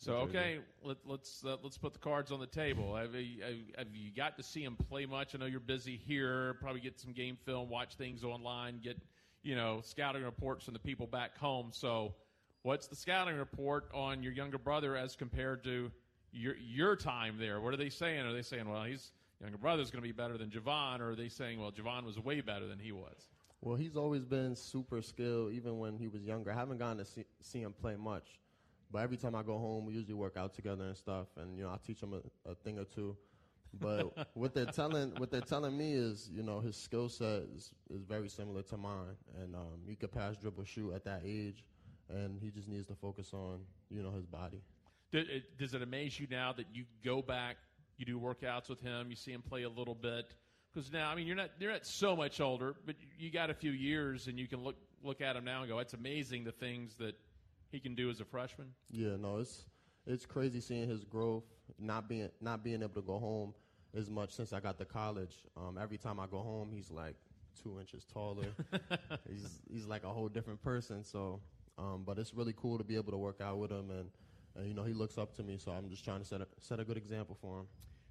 [0.00, 2.96] So okay, let, let's uh, let's put the cards on the table.
[2.96, 3.54] Have you, have-
[3.86, 5.34] have you got to see him play much?
[5.34, 6.54] I know you're busy here.
[6.60, 8.96] Probably get some game film, watch things online, get
[9.42, 11.68] you know scouting reports from the people back home.
[11.72, 12.14] So,
[12.62, 15.90] what's the scouting report on your younger brother as compared to
[16.32, 17.60] your your time there?
[17.60, 18.24] What are they saying?
[18.24, 21.16] Are they saying, well, his younger brother's going to be better than Jahvon, or are
[21.16, 23.28] they saying, well, Jahvon was way better than he was?
[23.60, 26.50] Well, he's always been super skilled, even when he was younger.
[26.50, 28.38] I haven't gotten to see, see him play much,
[28.90, 31.64] but every time I go home, we usually work out together and stuff, and you
[31.64, 33.16] know, I teach him a, a thing or two.
[33.78, 37.72] But what they're telling what they're telling me is, you know, his skill set is,
[37.90, 41.64] is very similar to mine, and um, he could pass, dribble, shoot at that age,
[42.08, 44.60] and he just needs to focus on, you know, his body.
[45.12, 47.56] Does it, does it amaze you now that you go back,
[47.96, 50.34] you do workouts with him, you see him play a little bit?
[50.72, 53.54] Because now, I mean, you're not you're not so much older, but you got a
[53.54, 56.52] few years, and you can look look at him now and go, "It's amazing the
[56.52, 57.16] things that
[57.70, 59.64] he can do as a freshman." Yeah, no, it's
[60.06, 61.44] it's crazy seeing his growth.
[61.78, 63.54] Not being not being able to go home
[63.96, 65.36] as much since I got to college.
[65.56, 67.16] Um, every time I go home, he's like
[67.62, 68.46] two inches taller.
[69.28, 71.04] he's he's like a whole different person.
[71.04, 71.40] So,
[71.78, 74.10] um, but it's really cool to be able to work out with him, and,
[74.56, 75.58] and you know he looks up to me.
[75.58, 77.66] So I'm just trying to set a set a good example for him.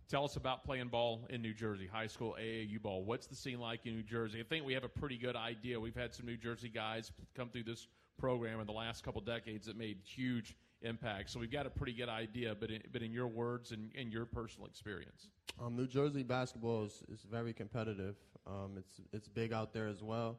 [0.10, 3.04] Tell us about playing ball in New Jersey, high school AAU ball.
[3.04, 4.39] What's the scene like in New Jersey?
[4.39, 5.80] I think we have a pretty good idea.
[5.80, 7.88] We've had some New Jersey guys come through this
[8.20, 11.34] program in the last couple decades that made huge impacts.
[11.34, 12.56] So we've got a pretty good idea.
[12.60, 15.30] But in, but in your words and in your personal experience,
[15.60, 18.16] Um, New Jersey basketball is, is very competitive.
[18.46, 20.38] Um, it's it's big out there as well,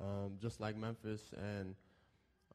[0.00, 1.22] um, just like Memphis.
[1.36, 1.74] And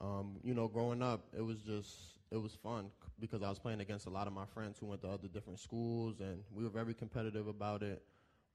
[0.02, 1.92] um, you know, growing up, it was just
[2.32, 5.02] it was fun because I was playing against a lot of my friends who went
[5.02, 8.02] to other different schools, and we were very competitive about it.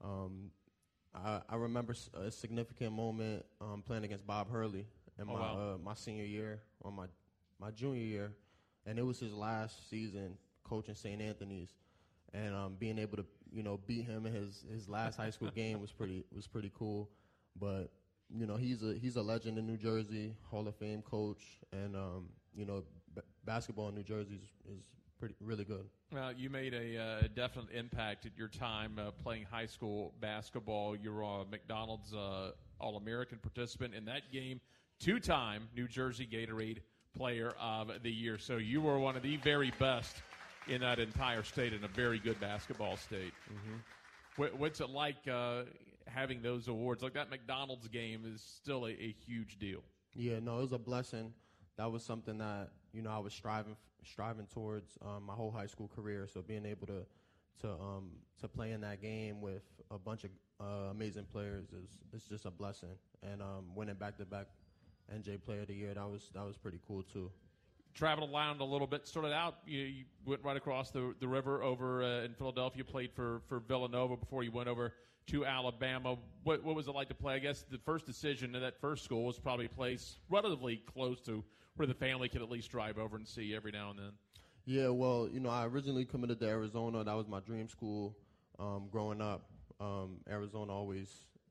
[0.05, 0.51] Um,
[1.15, 4.87] I, I remember a significant moment um, playing against Bob Hurley
[5.19, 5.75] in Oh, my wow.
[5.75, 7.07] uh, my senior year or my
[7.61, 8.33] my junior year,
[8.87, 11.21] and it was his last season coaching St.
[11.21, 11.71] Anthony's,
[12.33, 15.51] and um, being able to you know beat him in his his last high school
[15.51, 17.09] game was pretty was pretty cool.
[17.59, 17.91] But
[18.31, 21.97] you know he's a he's a legend in New Jersey, Hall of Fame coach, and
[21.97, 24.85] um, you know b- basketball in New Jersey is, is
[25.19, 25.87] pretty really good.
[26.13, 30.95] Well, you made a uh, definite impact at your time uh, playing high school basketball.
[30.97, 34.61] You were a McDonald's uh, All American participant in that game,
[35.01, 36.79] two time New Jersey Gatorade
[37.17, 38.39] Player of the Year.
[38.39, 40.17] So you were one of the very best
[40.67, 43.33] in that entire state and a very good basketball state.
[44.37, 45.63] What, what's it like uh,
[46.07, 47.03] having those awards?
[47.03, 49.81] Like that McDonald's game is still a, a huge deal.
[50.15, 51.33] Yeah, no, it was a blessing.
[51.77, 55.67] That was something that you know I was striving striving towards um, my whole high
[55.67, 56.29] school career.
[56.33, 57.07] So being able to
[57.61, 60.31] to um, to play in that game with a bunch of
[60.61, 62.97] uh, amazing players is is just a blessing.
[63.23, 64.47] And um, winning back to back
[65.15, 67.31] NJ Player of the Year that was that was pretty cool too.
[67.95, 69.07] traveled around a little bit.
[69.07, 72.85] Started out, you, you went right across the, the river over uh, in Philadelphia.
[72.85, 74.93] Played for, for Villanova before you went over
[75.29, 76.17] to Alabama.
[76.45, 77.35] What, what was it like to play?
[77.35, 81.21] I guess the first decision in that first school was probably a place relatively close
[81.23, 81.43] to
[81.77, 84.13] where the family could at least drive over and see every now and then.
[84.65, 87.03] Yeah, well, you know, I originally committed to Arizona.
[87.05, 88.17] That was my dream school
[88.59, 89.49] um, growing up.
[89.81, 91.09] Um, Arizona always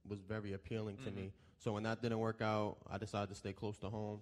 [0.08, 1.16] was very appealing to Mhm.
[1.16, 1.32] me.
[1.58, 4.20] So when that didn't work out, I decided to stay close to home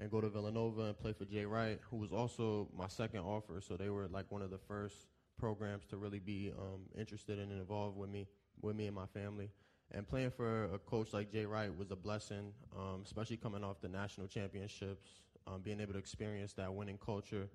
[0.00, 3.60] and go to Villanova and play for Jay Wright, who was also my second offer.
[3.60, 4.96] So they were like one of the first
[5.38, 8.26] programs to really be um, interested and involved with me,
[8.60, 9.50] with me and my family.
[9.90, 13.80] And playing for a coach like Jay Wright was a blessing, um, especially coming off
[13.80, 15.08] the national championships,
[15.46, 17.48] um, being able to experience that winning culture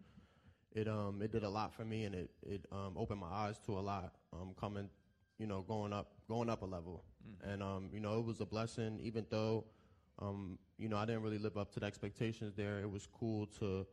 [0.76, 3.60] it um it did a lot for me and it it um opened my eyes
[3.60, 4.90] to a lot um coming
[5.44, 7.52] you know going up going up a level Mhm.
[7.54, 9.66] and um you know it was a blessing even though
[10.20, 13.48] um you know I didn't really live up to the expectations there it was cool
[13.60, 13.86] to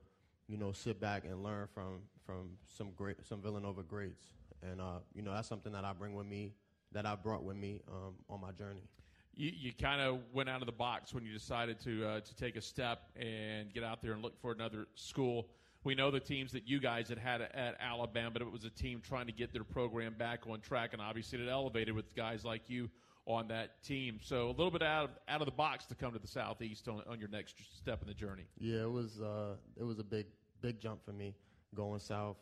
[0.47, 4.27] you know sit back and learn from from some great some Villanova greats
[4.63, 6.55] and uh you know that's something that I bring with me
[6.93, 8.87] that I brought with me um on my journey
[9.35, 12.33] You, you kind of went out of the box when you decided to uh, to
[12.45, 15.39] take a step and get out there and look for another school.
[15.83, 18.71] We know the teams that you guys had had at Alabama, but it was a
[18.71, 22.45] team trying to get their program back on track, and obviously it elevated with guys
[22.45, 22.91] like you
[23.27, 24.19] on that team.
[24.23, 26.89] So a little bit out of out of the box to come to the southeast
[26.89, 28.45] on, on your next step in the journey.
[28.59, 30.27] Yeah, it was uh, it was a big
[30.61, 31.35] big jump for me
[31.75, 32.37] going south,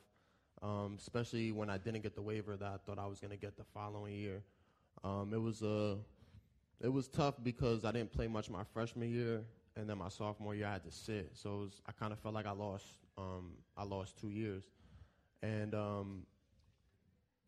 [0.62, 3.36] um, especially when I didn't get the waiver that I thought I was going to
[3.36, 4.42] get the following year.
[5.04, 5.96] Um, it was uh,
[6.80, 9.42] it was tough because I didn't play much my freshman year,
[9.76, 11.30] and then my sophomore year I had to sit.
[11.34, 12.86] So was, I kind of felt like I lost
[13.18, 14.64] um, I lost two years,
[15.42, 16.26] and um,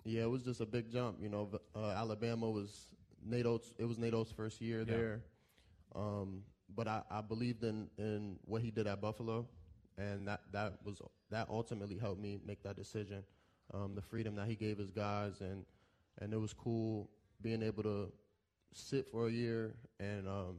[0.04, 1.18] yeah, it was just a big jump.
[1.22, 3.74] You know, uh, Alabama was Nate's.
[3.78, 4.94] It was Nate's first year Yeah.
[4.94, 5.22] there,
[5.94, 6.42] um,
[6.74, 9.46] but I, I believed in in what he did at Buffalo,
[9.98, 13.24] and that that was that ultimately helped me make that decision.
[13.74, 15.64] Um, the freedom that he gave his guys, and
[16.20, 17.11] and it was cool
[17.42, 18.12] being able to
[18.72, 20.56] sit for a year and um,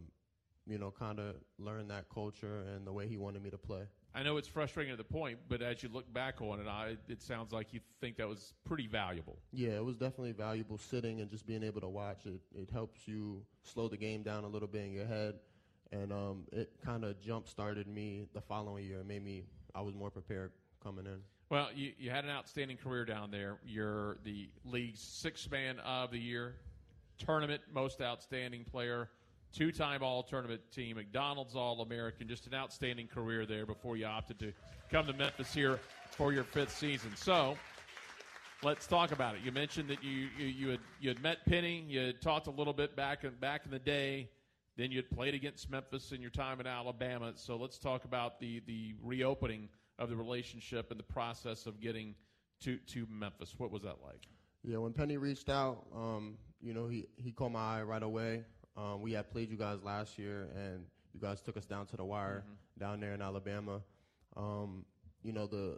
[0.67, 3.83] you know kind of learn that culture and the way he wanted me to play.
[4.13, 6.97] I know it's frustrating at the point, but as you look back on it, I,
[7.07, 9.37] it sounds like you think that was pretty valuable.
[9.53, 12.41] Yeah, it was definitely valuable sitting and just being able to watch it.
[12.53, 15.35] It helps you slow the game down a little bit in your head,
[15.93, 18.99] and um, it kind of jump started me the following year.
[18.99, 20.51] It made me I was more prepared
[20.83, 21.19] coming in.
[21.49, 23.59] Well, you, you had an outstanding career down there.
[23.65, 26.55] You're the league's sixth man of the year,
[27.17, 29.09] tournament most outstanding player,
[29.53, 32.27] two time All Tournament team, McDonald's All American.
[32.27, 34.53] Just an outstanding career there before you opted to
[34.89, 35.79] come to Memphis here
[36.11, 37.11] for your fifth season.
[37.15, 37.57] So
[38.63, 39.41] let's talk about it.
[39.43, 42.51] You mentioned that you, you, you, had, you had met Penny, you had talked a
[42.51, 44.29] little bit back in, back in the day.
[44.77, 47.33] Then you had played against Memphis in your time in Alabama.
[47.35, 49.67] So let's talk about the, the reopening
[49.99, 52.15] of the relationship and the process of getting
[52.63, 53.53] to, to Memphis.
[53.57, 54.27] What was that like?
[54.63, 58.43] Yeah, when Penny reached out, um, you know, he, he caught my eye right away.
[58.77, 61.97] Um, we had played you guys last year, and you guys took us down to
[61.97, 62.43] the wire
[62.79, 63.81] down there in Alabama.
[64.35, 64.85] Um,
[65.23, 65.77] you know, the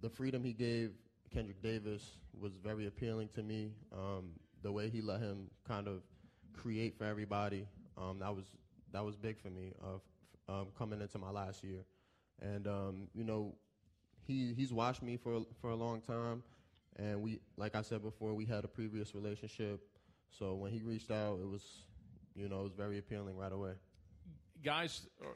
[0.00, 0.92] the freedom he gave
[1.32, 3.72] Kendrick Davis was very appealing to me.
[3.92, 4.30] Um,
[4.62, 6.02] the way he let him kind of
[6.52, 8.44] create for everybody, um, that was
[8.92, 10.02] that was big for me of
[10.48, 11.84] um, coming into my last year.
[12.40, 13.54] And um, you know,
[14.26, 16.42] he he's watched me for for a long time,
[16.96, 19.80] and we like I said before, we had a previous relationship.
[20.30, 21.62] So when he reached out, it was
[22.38, 23.72] you know it was very appealing right away.
[24.64, 25.28] guys uh,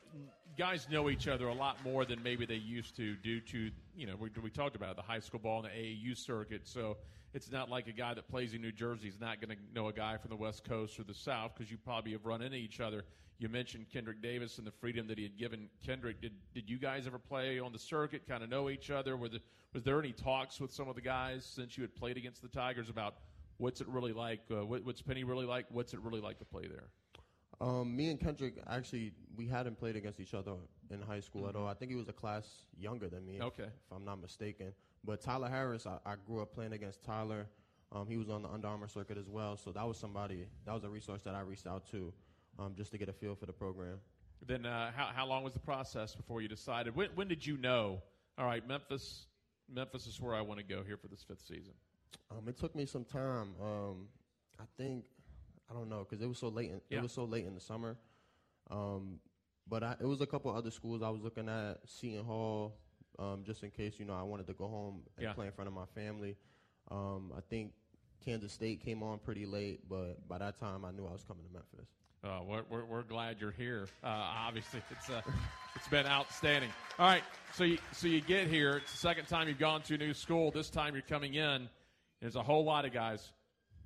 [0.58, 4.06] guys know each other a lot more than maybe they used to due to you
[4.06, 6.96] know we, we talked about it, the high school ball and the AAU circuit so
[7.34, 9.88] it's not like a guy that plays in New Jersey is not going to know
[9.88, 12.58] a guy from the West Coast or the South because you probably have run into
[12.58, 13.04] each other.
[13.38, 16.20] You mentioned Kendrick Davis and the freedom that he had given Kendrick.
[16.20, 18.28] Did did you guys ever play on the circuit?
[18.28, 19.16] Kind of know each other?
[19.16, 19.40] Were the,
[19.72, 22.48] was there any talks with some of the guys since you had played against the
[22.48, 23.14] Tigers about
[23.62, 24.40] what's it really like?
[24.50, 25.66] Uh, what, what's Penny really like?
[25.70, 26.88] What's it really like to play there?
[27.60, 30.54] Um, me and Kendrick actually we hadn't played against each other
[30.90, 31.66] in high school at all.
[31.68, 32.46] I think he was a class
[32.76, 34.74] younger than me, if- if, I'm not mistaken.
[35.04, 37.46] But Tyler Harris, I, I grew up playing against Tyler.
[37.92, 40.72] Um, he was on the Under Armour circuit as well, so that was somebody that
[40.74, 42.12] was a resource that I reached out to,
[42.58, 43.98] um, just to get a feel for the program.
[44.44, 46.96] Then uh, how how long was the process before you decided?
[46.96, 48.02] When when did you know?
[48.38, 49.26] All right, Memphis,
[49.68, 51.74] Memphis is where I want to go here for this fifth season.
[52.30, 53.54] Um, it took me some time.
[53.60, 54.08] Um,
[54.60, 55.04] I think
[55.70, 56.70] I don't know because it was so late.
[56.70, 56.98] In, Yeah.
[56.98, 57.96] It was so late in the summer.
[58.70, 59.18] Um,
[59.68, 62.74] but I, it was a couple other schools I was looking at, Seton Hall,
[63.18, 65.32] um, just in case you know I wanted to go home and Yeah.
[65.32, 66.36] play in front of my family.
[66.90, 67.72] Um, I think
[68.24, 71.44] Kansas State came on pretty late, but by that time I knew I was coming
[71.44, 71.88] to Memphis.
[72.24, 73.88] Uh, we're, we're, we're glad you're here.
[74.02, 75.20] Uh, obviously, it's uh,
[75.74, 76.70] it's been outstanding.
[76.98, 77.22] All right,
[77.52, 78.76] so you, so you get here.
[78.76, 80.52] It's the second time you've gone to a new school.
[80.52, 81.68] This time you're coming in.
[82.22, 83.32] There's a whole lot of guys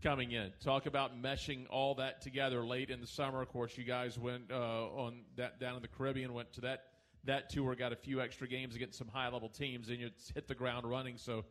[0.03, 0.53] coming in.
[0.63, 3.43] Talk about meshing all that together late in the summer.
[3.43, 6.33] Of course, you guys went uh, on that down in the Caribbean.
[6.35, 6.85] Went to that
[7.25, 7.75] that tour.
[7.75, 10.89] Got a few extra games against some high level teams, and you hit the ground
[10.89, 11.17] running.
[11.17, 11.45] So.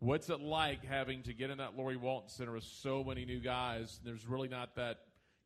[0.00, 3.40] What's it like having to get in that Laurie Walton Center with so many new
[3.40, 3.98] guys?
[4.04, 4.98] There's really not that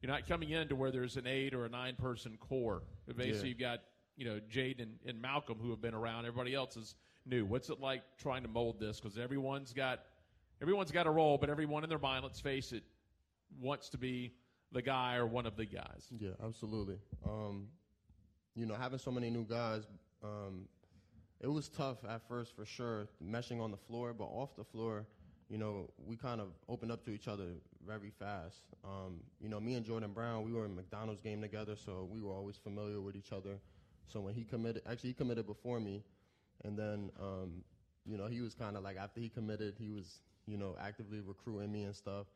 [0.02, 2.82] you're not coming in to where there's an eight or a nine person core.
[3.06, 3.44] Basically, Yeah.
[3.46, 3.78] you've got
[4.14, 6.26] you know Jade and, and Malcolm who have been around.
[6.26, 7.46] Everybody else is new.
[7.46, 9.00] What's it like trying to mold this?
[9.00, 10.00] Because everyone's got
[10.62, 12.84] everyone's got a role, but everyone in their mind, let's face it,
[13.60, 14.32] wants to be
[14.70, 16.06] the guy or one of the guys.
[16.18, 16.98] Yeah, absolutely.
[17.26, 17.68] Um,
[18.54, 19.82] you know, having so many new guys,
[20.22, 20.68] um,
[21.40, 25.04] it was tough at first for sure, meshing on the floor, but off the floor,
[25.48, 27.48] you know, we kind of opened up to each other
[27.86, 28.62] very fast.
[28.84, 32.22] Um, you know, me and Jordan Brown, we were in McDonald's game together, so we
[32.22, 33.58] were always familiar with each other.
[34.06, 36.04] So when he committed, actually he committed before me,
[36.64, 37.64] and then, um,
[38.06, 41.20] you know, he was kind of like after he committed, he was, you know, actively
[41.20, 42.26] recruiting me and stuff.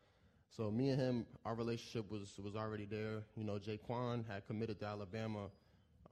[0.48, 3.22] So me and him, our relationship was was already there.
[3.36, 5.50] You know, Jaykwon had committed to Alabama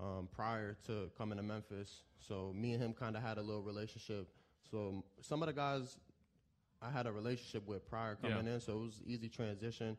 [0.01, 2.03] um, prior to coming to Memphis.
[2.19, 4.29] So me and him kind of had a little relationship.
[4.71, 5.99] So some of the guys
[6.83, 8.55] I had a relationship with prior coming Yeah.
[8.55, 9.97] in, so it was easy transition.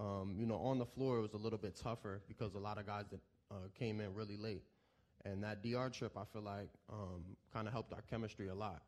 [0.00, 2.78] Um, you know, on the floor it was a little bit tougher because a lot
[2.78, 3.20] of guys that
[3.50, 4.62] uh, came in really late,
[5.24, 8.82] and that DR trip I feel like um, kind of helped our chemistry a lot.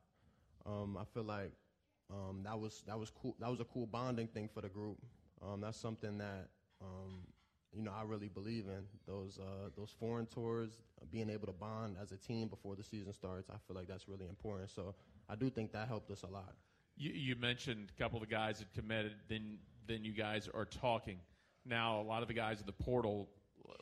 [0.65, 1.53] Um, I feel like
[2.11, 3.35] um, that was that was cool.
[3.41, 4.99] That was a cool bonding thing for the group.
[5.43, 6.49] Um, that's something that
[6.81, 7.27] um,
[7.73, 11.97] you know I really believe in those uh, those foreign tours, being able to bond
[12.01, 13.49] as a team before the season starts.
[13.51, 14.71] I feel like that's really important.
[14.71, 14.95] So
[15.29, 16.55] I do think that helped us a lot.
[16.97, 19.15] You, you mentioned a couple of the guys that committed.
[19.29, 21.19] Then then you guys are talking
[21.65, 22.01] now.
[22.01, 23.29] A lot of the guys in the portal.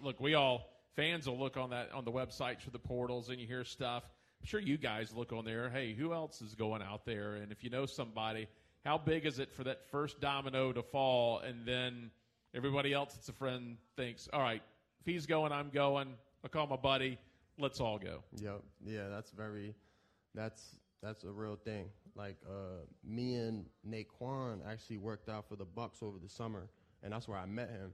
[0.01, 3.41] Look, we all fans will look on that on the websites for the portals, and
[3.41, 4.05] you hear stuff.
[4.43, 5.71] I'm sure you guys look on there.
[5.71, 7.35] Hey, who else is going out there?
[7.35, 8.49] And if you know somebody,
[8.85, 12.11] how big is it for that first domino to fall, and then
[12.53, 14.61] everybody else that's a friend thinks, all right,
[14.99, 16.15] if he's going, I'm going.
[16.45, 17.19] I call my buddy.
[17.57, 18.25] Let's all go.
[18.35, 18.63] Yep.
[18.85, 19.77] Yeah, that's very.
[20.35, 20.75] That's
[21.05, 21.85] that's a real thing.
[22.17, 26.69] Like uh, me and Nae'Qwan actually worked out for the Bucks over the summer,
[27.05, 27.93] and that's where I met him.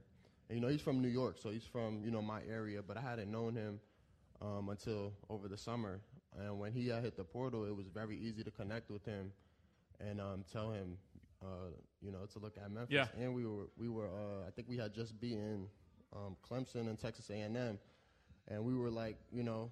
[0.49, 2.97] And, you know, he's from New York, so he's from you know my area, but
[2.97, 3.79] I hadn't known him
[4.41, 6.01] um, until over the summer.
[6.37, 9.31] And when he uh, hit the portal, it was very easy to connect with him
[9.99, 10.97] and um, tell him,
[11.41, 11.71] uh,
[12.01, 12.93] you know, to look at Memphis.
[12.93, 13.07] Yeah.
[13.19, 15.67] And we were we were uh, I think we had just beaten
[16.15, 17.79] um, Clemson and Texas A&M,
[18.47, 19.71] and we were like, you know,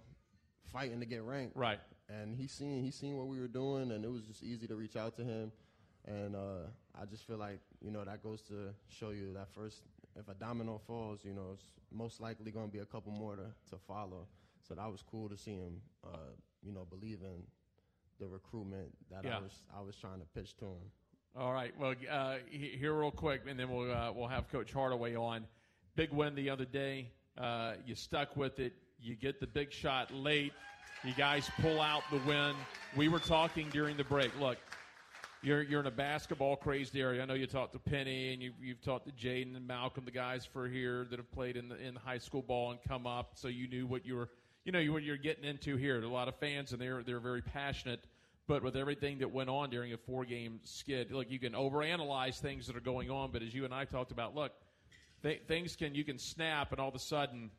[0.71, 1.55] fighting to get ranked.
[1.55, 1.79] Right.
[2.09, 4.75] And he seen he seen what we were doing, and it was just easy to
[4.75, 5.51] reach out to him.
[6.05, 6.67] And uh,
[6.99, 9.83] I just feel like you know that goes to show you that first,
[10.15, 13.35] if a domino falls, you know, it's most likely going to be a couple more
[13.35, 14.27] to, to follow.
[14.67, 16.17] So that was cool to see him, uh,
[16.61, 17.43] you know, believe in
[18.19, 19.37] the recruitment that Yeah.
[19.37, 20.91] I was I was trying to pitch to him.
[21.35, 21.77] All right.
[21.77, 25.45] Well, uh, here real quick, and then we'll uh, we'll have Coach Hardaway on.
[25.95, 27.11] Big win the other day.
[27.37, 28.73] Uh, you stuck with it.
[28.99, 30.53] You get the big shot late.
[31.03, 32.55] You guys pull out the win.
[32.95, 34.37] We were talking during the break.
[34.39, 34.57] Look,
[35.43, 37.21] you're you're in a basketball crazed area.
[37.21, 40.11] I know you talked to Penny and you, you've talked to Jayden and Malcolm, the
[40.11, 43.31] guys for here that have played in the in high school ball and come up.
[43.35, 44.29] So you knew what you were,
[44.67, 46.01] you know, what you're getting into here.
[46.01, 48.03] A lot of fans and they're they're very passionate.
[48.47, 52.39] But with everything that went on during a four game skid, look, you can overanalyze
[52.39, 53.31] things that are going on.
[53.31, 54.51] But as you and I talked about, look,
[55.23, 57.49] th- things can you can snap and all of a sudden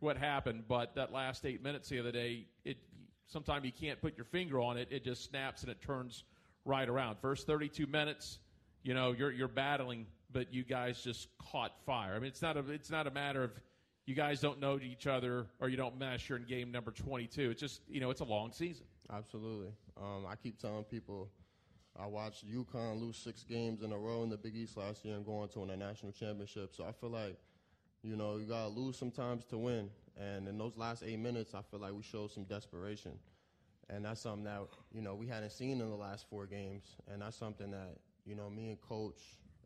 [0.00, 0.64] what happened.
[0.66, 2.78] But that last eight minutes the other day, it
[3.28, 4.88] sometimes you can't put your finger on it.
[4.90, 6.24] It just snaps and it turns
[6.64, 7.18] right around.
[7.22, 8.40] First 32 minutes,
[8.82, 12.16] you know, you're you're battling, but you guys just caught fire.
[12.16, 13.52] I mean, it's not a it's not a matter of
[14.06, 16.28] you guys don't know each other or you don't mesh.
[16.28, 17.50] You're in game number 22.
[17.50, 18.86] It's just you know, it's a long season.
[19.12, 19.72] Absolutely.
[20.00, 21.28] Um, I keep telling people
[21.98, 25.14] I watched UConn lose six games in a row in the Big East last year
[25.14, 26.74] and go on to win a national championship.
[26.74, 27.36] So I feel like,
[28.02, 29.90] you know, you gotta lose sometimes to win.
[30.18, 33.12] And in those last eight minutes, I feel like we showed some desperation.
[33.90, 36.96] And that's something that, you know, we hadn't seen in the last four games.
[37.12, 39.20] And that's something that, you know, me and coach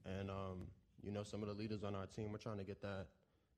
[0.04, 0.66] and, um,
[1.02, 3.06] you know, some of the leaders on our team, we're trying to get that,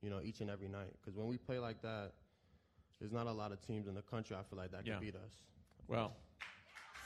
[0.03, 0.93] you know, each and every night.
[1.01, 2.13] Because when we play like that,
[3.01, 4.95] there's not a lot of teams in the country I feel like that Yeah.
[4.95, 5.33] can beat us.
[5.87, 6.13] Well,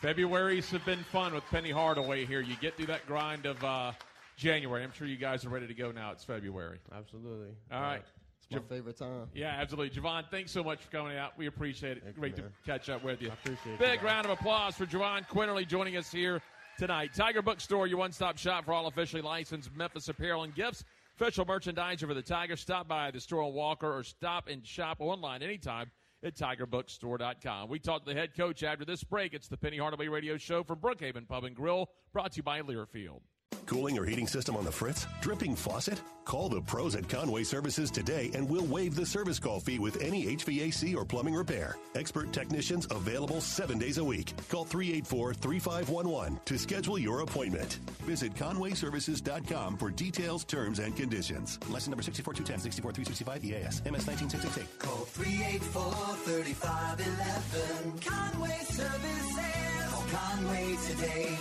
[0.00, 2.40] February's have been fun with Penny Hardaway here.
[2.40, 3.92] You get through that grind of uh,
[4.36, 4.82] January.
[4.82, 6.10] I'm sure you guys are ready to go now.
[6.10, 6.78] It's February.
[6.92, 7.50] Absolutely.
[7.70, 8.02] All right.
[8.40, 9.28] It's my favorite time.
[9.34, 10.00] Yeah, absolutely.
[10.00, 11.38] Jahvon, thanks so much for coming out.
[11.38, 12.02] We appreciate it.
[12.02, 13.30] Thank you, Great to catch up with you.
[13.30, 13.78] I appreciate it.
[13.78, 16.42] Big you, round of applause for Jahvon Quinerly joining us here
[16.78, 17.12] tonight.
[17.14, 20.84] Tiger Bookstore, your one stop shop for all officially licensed Memphis apparel and gifts.
[21.16, 22.56] Official merchandise for the Tiger.
[22.56, 25.90] Stop by the store on Walker or stop and shop online anytime
[26.24, 27.68] at tigerbookstore.com.
[27.68, 29.34] We talked to the head coach after this break.
[29.34, 32.60] It's the Penny Hardaway Radio Show from Brookhaven Pub and Grill, brought to you by
[32.62, 33.20] Learfield.
[33.66, 35.06] Cooling or heating system on the fritz?
[35.20, 36.00] Dripping faucet?
[36.24, 40.00] Call the pros at Conway Services today and we'll waive the service call fee with
[40.00, 41.76] any HVAC or plumbing repair.
[41.94, 44.32] Expert technicians available seven days a week.
[44.48, 47.74] Call 384 3511 to schedule your appointment.
[48.04, 51.58] Visit ConwayServices.com for details, terms, and conditions.
[51.68, 54.78] Lesson number 64210, 64365 EAS, MS 19688.
[54.78, 58.00] Call 384-3511.
[58.04, 60.12] Conway Services.
[60.12, 61.38] Conway today.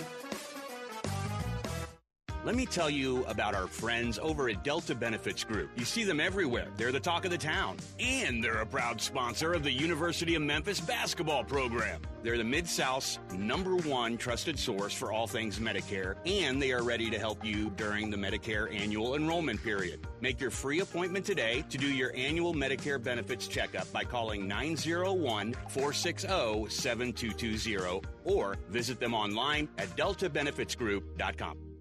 [2.44, 5.70] Let me tell you about our friends over at Delta Benefits Group.
[5.76, 6.66] You see them everywhere.
[6.76, 7.76] They're the talk of the town.
[8.00, 12.00] And they're a proud sponsor of the University of Memphis basketball program.
[12.24, 16.82] They're the Mid South's number one trusted source for all things Medicare, and they are
[16.82, 20.04] ready to help you during the Medicare annual enrollment period.
[20.20, 25.52] Make your free appointment today to do your annual Medicare benefits checkup by calling 901
[25.68, 31.71] 460 7220 or visit them online at deltabenefitsgroup.com.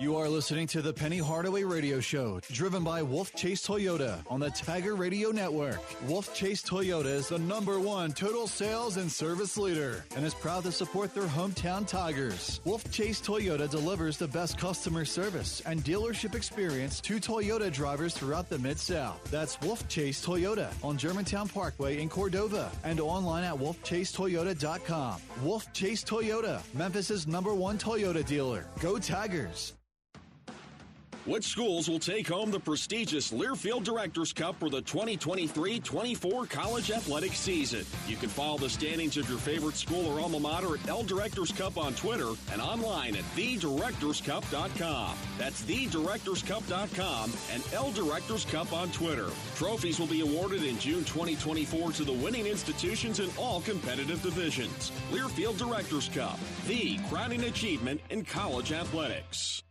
[0.00, 4.50] You are listening to the Penny Hardaway Radio Show, driven by Wolfchase Toyota on the
[4.50, 5.80] Tiger Radio Network.
[6.06, 10.72] Wolfchase Toyota is the number one total sales and service leader and is proud to
[10.72, 12.60] support their hometown Tigers.
[12.66, 18.58] Wolfchase Toyota delivers the best customer service and dealership experience to Toyota drivers throughout the
[18.58, 19.22] Mid South.
[19.30, 25.20] That's Wolfchase Toyota on Germantown Parkway in Cordova and online at wolfchasetoyota.com.
[25.44, 28.66] Wolfchase Toyota, Memphis's number one Toyota dealer.
[28.80, 29.73] Go Tigers!
[31.26, 37.32] Which schools will take home the prestigious Learfield Directors Cup for the 2023-24 college athletic
[37.32, 37.86] season?
[38.06, 41.50] You can follow the standings of your favorite school or alma mater at L Directors
[41.50, 45.16] Cup on Twitter and online at thedirectorscup.com.
[45.38, 49.30] That's thedirectorscup.com and L Directors Cup on Twitter.
[49.56, 54.92] Trophies will be awarded in June 2024 to the winning institutions in all competitive divisions.
[55.10, 59.62] Learfield Directors Cup, the crowning achievement in college athletics.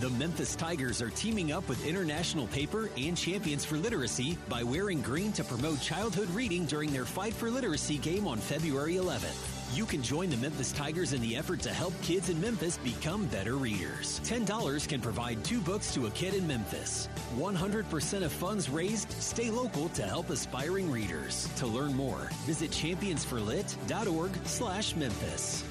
[0.00, 5.02] The Memphis Tigers are teaming up with International Paper and Champions for Literacy by wearing
[5.02, 9.76] green to promote childhood reading during their Fight for Literacy game on February 11th.
[9.76, 13.26] You can join the Memphis Tigers in the effort to help kids in Memphis become
[13.26, 14.20] better readers.
[14.24, 17.10] $10 can provide two books to a kid in Memphis.
[17.36, 21.46] 100% of funds raised stay local to help aspiring readers.
[21.56, 25.62] To learn more, visit championsforlit.org slash Memphis.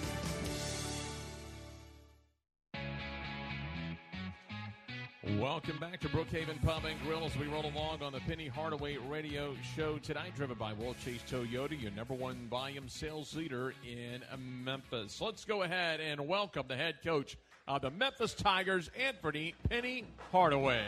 [5.28, 8.95] Welcome back to Brookhaven Pub and Grill as we roll along on the Penny Hardaway
[8.95, 14.24] Radio Show tonight, driven by Wolfchase Toyota, your number one volume sales leader in
[14.63, 15.20] Memphis.
[15.20, 20.86] Let's go ahead and welcome the head coach of the Memphis Tigers, Anthony Penny Hardaway.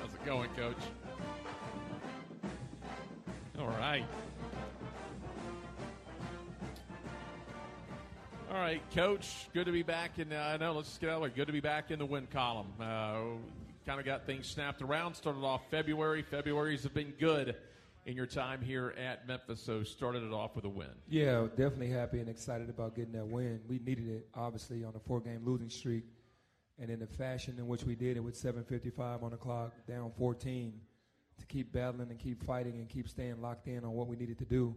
[0.00, 0.76] How's it going, Coach?
[3.70, 4.04] All right.
[8.50, 9.48] All right, Coach.
[9.54, 10.32] Good to be back in.
[10.32, 11.30] Uh, no, let's get out of there.
[11.30, 12.66] Good to be back in the win column.
[12.80, 13.38] Uh,
[13.86, 15.14] kind of got things snapped around.
[15.14, 16.22] Started off February.
[16.22, 17.54] February's have been good
[18.06, 19.62] in your time here at Memphis.
[19.62, 20.88] So started it off with a win.
[21.08, 23.60] Yeah, definitely happy and excited about getting that win.
[23.68, 26.04] We needed it, obviously, on a four-game losing streak,
[26.80, 30.10] and in the fashion in which we did it with 7:55 on the clock, down
[30.18, 30.72] 14
[31.40, 34.38] to keep battling and keep fighting and keep staying locked in on what we needed
[34.38, 34.74] to do.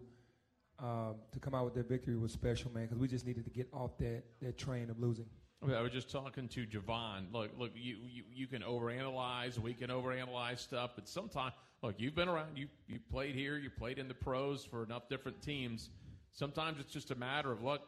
[0.80, 3.52] Um, to come out with that victory was special, man, because we just needed to
[3.52, 5.26] get off that, that train of losing.
[5.64, 7.32] I was just talking to Jahvon.
[7.32, 9.58] Look, look, you, you, you can overanalyze.
[9.58, 12.58] We can overanalyze stuff, but sometimes, look, you've been around.
[12.58, 13.58] You you played here.
[13.58, 15.90] You played in the pros for enough different teams.
[16.34, 17.82] Sometimes it's just a matter of look.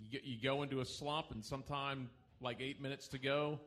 [0.00, 2.08] You, get, you go into a slump, and sometime
[2.40, 3.60] like eight minutes to go,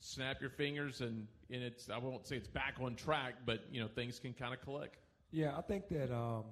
[0.00, 3.80] snap your fingers, and and it's I won't say it's back on track, but you
[3.80, 4.98] know things can kind of click.
[5.30, 6.44] Yeah, I think that um,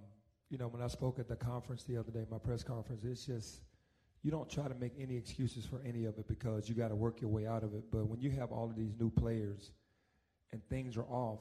[0.50, 3.24] you know when I spoke at the conference the other day, my press conference, it's
[3.26, 3.60] just
[4.22, 6.96] you don't try to make any excuses for any of it because you got to
[6.96, 7.84] work your way out of it.
[7.92, 9.70] But when you have all of these new players
[10.52, 11.40] and things are off,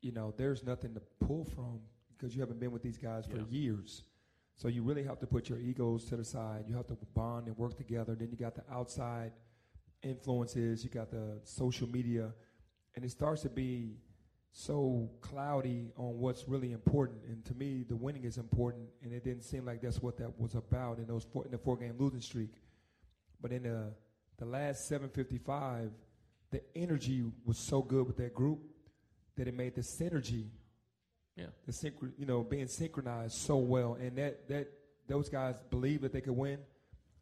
[0.00, 1.80] you know there's nothing to pull from
[2.16, 3.44] because you haven't been with these guys for Yeah.
[3.50, 4.04] years.
[4.54, 6.64] So you really have to put your egos to the side.
[6.66, 8.14] You have to bond and work together.
[8.14, 9.32] Then you got the outside
[10.02, 10.82] influences.
[10.82, 12.32] You got the social media,
[12.96, 13.92] and it starts to be
[14.52, 17.18] so cloudy on what's really important.
[17.28, 20.38] And to me, the winning is important, and it didn't seem like that's what that
[20.40, 22.50] was about in those four, in the four game losing streak.
[23.40, 23.92] But in the
[24.38, 25.90] the last 755,
[26.50, 28.60] the energy was so good with that group
[29.36, 30.48] that it made the synergy
[31.36, 31.46] Yeah.
[31.66, 34.68] the synchro, you know, being synchronized so well, and that that
[35.06, 36.58] those guys believed that they could win.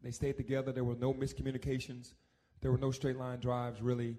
[0.02, 0.70] They stayed together.
[0.72, 2.14] There were no miscommunications.
[2.60, 4.16] There were no straight line drives really,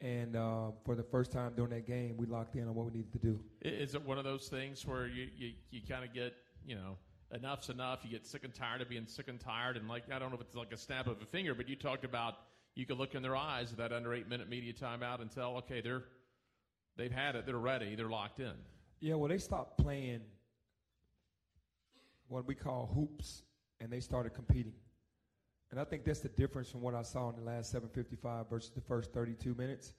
[0.00, 2.92] and uh, for the first time during that game, we locked in on what we
[2.92, 3.40] needed to do.
[3.60, 6.34] Is it one of those things where you, you, you kind of get,
[6.64, 6.96] you know,
[7.34, 8.00] enough's enough?
[8.02, 9.76] You get sick and tired of being sick and tired.
[9.76, 11.76] And, like, I don't know if it's like a snap of a finger, but you
[11.76, 12.36] talked about
[12.74, 15.56] you could look in their eyes at that under eight minute media timeout and tell,
[15.56, 16.04] okay, they're,
[16.96, 18.52] they've had it, they're ready, they're locked in.
[19.00, 20.20] Yeah, well, they stopped playing
[22.28, 23.42] what we call hoops,
[23.80, 24.72] and they started competing.
[25.70, 28.70] And I think that's the difference from what I saw in the last 7:55 versus
[28.70, 29.94] the first 32 minutes,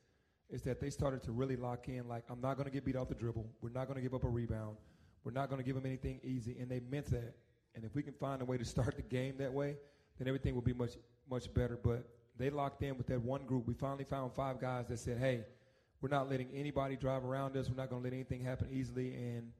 [0.49, 2.07] is that they started to really lock in.
[2.07, 3.49] Like, I'm not going to get beat off the dribble.
[3.61, 4.77] We're not going to give up a rebound.
[5.23, 7.35] We're not going to give them anything easy, and they meant that.
[7.75, 9.77] And if we can find a way to start the game that way,
[10.17, 10.97] then everything will be much
[11.29, 11.77] much better.
[11.81, 12.05] But
[12.37, 13.67] they locked in with that one group.
[13.67, 15.45] We finally found five guys that said, "Hey,
[16.01, 17.69] we're not letting anybody drive around us.
[17.69, 19.13] We're not going to let anything happen easily.
[19.13, 19.51] And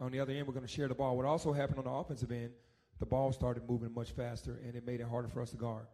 [0.00, 1.16] on the other end, we're going to share the ball.
[1.16, 2.50] What also happened on the offensive end,
[2.98, 5.86] the ball started moving much faster, and it made it harder for us to guard.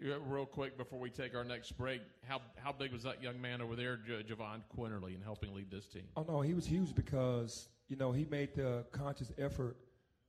[0.00, 3.62] Real quick before we take our next break, how, how big was that young man
[3.62, 6.04] over there, J- Jahvon Quinerly, in helping lead this team?
[6.16, 9.76] Oh no, he was huge because you know he made the conscious effort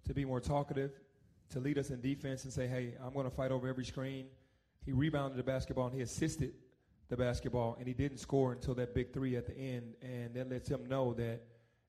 [0.05, 0.91] to be more talkative,
[1.49, 4.27] to lead us in defense and say, "Hey, I'm going to fight over every screen."
[4.85, 6.53] He rebounded the basketball and he assisted
[7.09, 10.49] the basketball, and he didn't score until that big three at the end, and that
[10.49, 11.41] lets him know that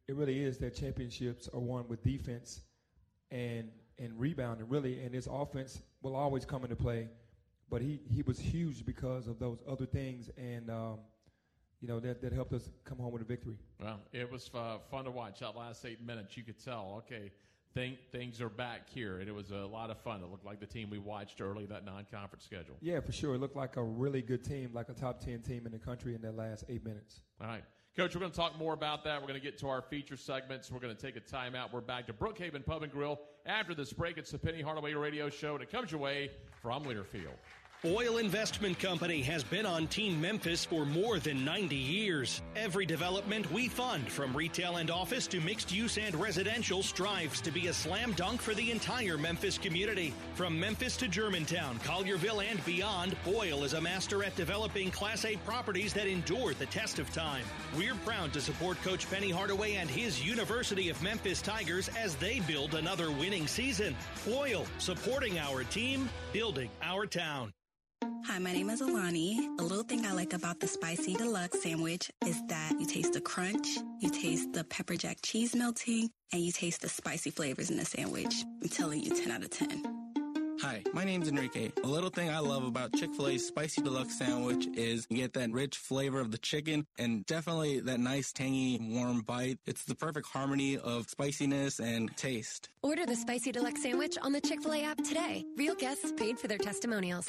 [0.08, 2.62] it really is that championships are won with defense
[3.30, 3.68] and
[3.98, 7.08] and rebounding really, and his offense will always come into play.
[7.70, 10.98] But he he was huge because of those other things, and um,
[11.80, 13.56] you know, that, that helped us come home with a victory.
[13.80, 16.36] Well, it was uh, fun to watch that last eight minutes.
[16.36, 17.30] You could tell, okay,
[17.74, 20.22] think, things are back here, and it was a lot of fun.
[20.22, 22.76] It looked like the team we watched early that non-conference schedule.
[22.80, 23.34] Yeah, for sure.
[23.34, 26.14] It looked like a really good team, like a top ten team in the country
[26.14, 27.20] in that last eight minutes.
[27.40, 27.64] All right.
[27.96, 29.20] Coach, we're going to talk more about that.
[29.20, 30.70] We're going to get to our feature segments.
[30.70, 31.72] We're going to take a timeout.
[31.72, 34.18] We're back to Brookhaven Pub and Grill after this break.
[34.18, 36.30] It's the Penny Hardaway Radio Show, and it comes your way
[36.62, 37.34] from Learfield.
[37.80, 42.42] Boyle Investment Company has been on Team Memphis for more than 90 years.
[42.56, 47.52] Every development we fund, from retail and office to mixed use and residential, strives to
[47.52, 50.12] be a slam dunk for the entire Memphis community.
[50.34, 55.36] From Memphis to Germantown, Collierville, and beyond, Boyle is a master at developing Class A
[55.36, 57.44] properties that endure the test of time.
[57.76, 62.40] We're proud to support Coach Penny Hardaway and his University of Memphis Tigers as they
[62.40, 63.94] build another winning season.
[64.26, 67.52] Boyle, supporting our team, building our town.
[68.38, 69.48] Hi, my name is Alani.
[69.58, 73.20] A little thing I like about the spicy deluxe sandwich is that you taste the
[73.20, 73.66] crunch,
[73.98, 77.84] you taste the pepper jack cheese melting, and you taste the spicy flavors in the
[77.84, 78.32] sandwich.
[78.62, 79.82] I'm telling you 10 out of 10.
[80.60, 81.72] Hi, my name's Enrique.
[81.82, 85.76] A little thing I love about Chick-fil-A's spicy deluxe sandwich is you get that rich
[85.76, 89.58] flavor of the chicken and definitely that nice tangy warm bite.
[89.66, 92.68] It's the perfect harmony of spiciness and taste.
[92.82, 95.44] Order the spicy deluxe sandwich on the Chick-fil-A app today.
[95.56, 97.28] Real guests paid for their testimonials.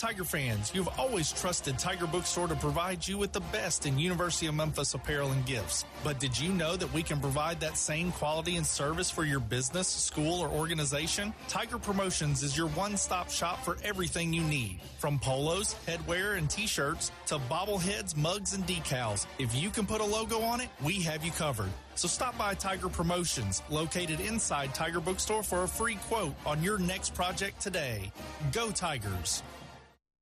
[0.00, 4.46] Tiger fans, you've always trusted Tiger Bookstore to provide you with the best in University
[4.46, 5.84] of Memphis apparel and gifts.
[6.02, 9.40] But did you know that we can provide that same quality and service for your
[9.40, 11.34] business, school, or organization?
[11.48, 14.80] Tiger Promotions is your one stop shop for everything you need.
[14.98, 19.26] From polos, headwear, and t shirts to bobbleheads, mugs, and decals.
[19.38, 21.68] If you can put a logo on it, we have you covered.
[21.94, 26.78] So stop by Tiger Promotions, located inside Tiger Bookstore, for a free quote on your
[26.78, 28.10] next project today.
[28.50, 29.42] Go Tigers!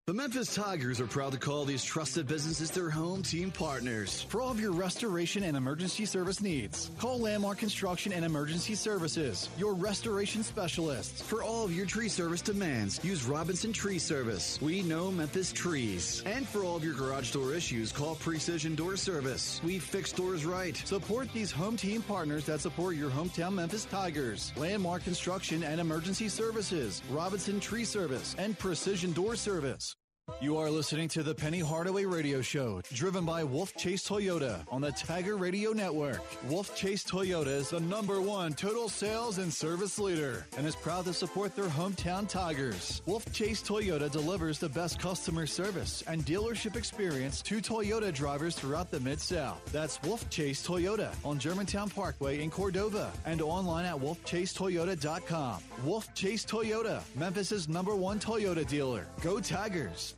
[0.08, 4.22] The Memphis Tigers are proud to call these trusted businesses their home team partners.
[4.30, 9.50] For all of your restoration and emergency service needs, call Landmark Construction and Emergency Services,
[9.58, 11.20] your restoration specialists.
[11.20, 14.58] For all of your tree service demands, use Robinson Tree Service.
[14.62, 16.22] We know Memphis trees.
[16.24, 19.60] And for all of your garage door issues, call Precision Door Service.
[19.62, 20.74] We fix doors right.
[20.86, 24.54] Support these home team partners that support your hometown Memphis Tigers.
[24.56, 29.97] Landmark Construction and Emergency Services, Robinson Tree Service, and Precision Door Service.
[30.40, 34.92] You are listening to the Penny Hardaway Radio Show, driven by Wolfchase Toyota on the
[34.92, 36.22] Tiger Radio Network.
[36.48, 41.12] Wolfchase Toyota is the number one total sales and service leader and is proud to
[41.12, 43.02] support their hometown Tigers.
[43.08, 49.00] Wolfchase Toyota delivers the best customer service and dealership experience to Toyota drivers throughout the
[49.00, 49.60] Mid South.
[49.72, 55.62] That's Wolfchase Toyota on Germantown Parkway in Cordova and online at wolfchasetoyota.com.
[55.84, 59.08] Wolfchase Toyota, Memphis's number one Toyota dealer.
[59.20, 60.14] Go Tigers!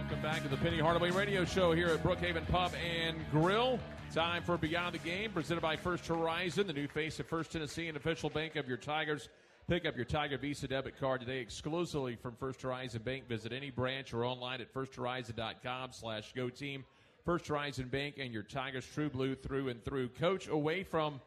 [0.00, 3.78] Welcome back to the Penny Hardaway Radio Show here at Brookhaven Pub and Grill.
[4.12, 7.88] Time for Beyond the Game, presented by First Horizon, the new face of First Tennessee
[7.88, 9.28] and official bank of your Tigers.
[9.66, 13.28] Pick up your Tiger Visa debit card today exclusively from First Horizon Bank.
[13.28, 16.84] Visit any branch or online at firsthorizon.com slash go team.
[17.24, 20.10] First Horizon Bank and your Tigers True Blue through and through.
[20.10, 21.20] Coach, away from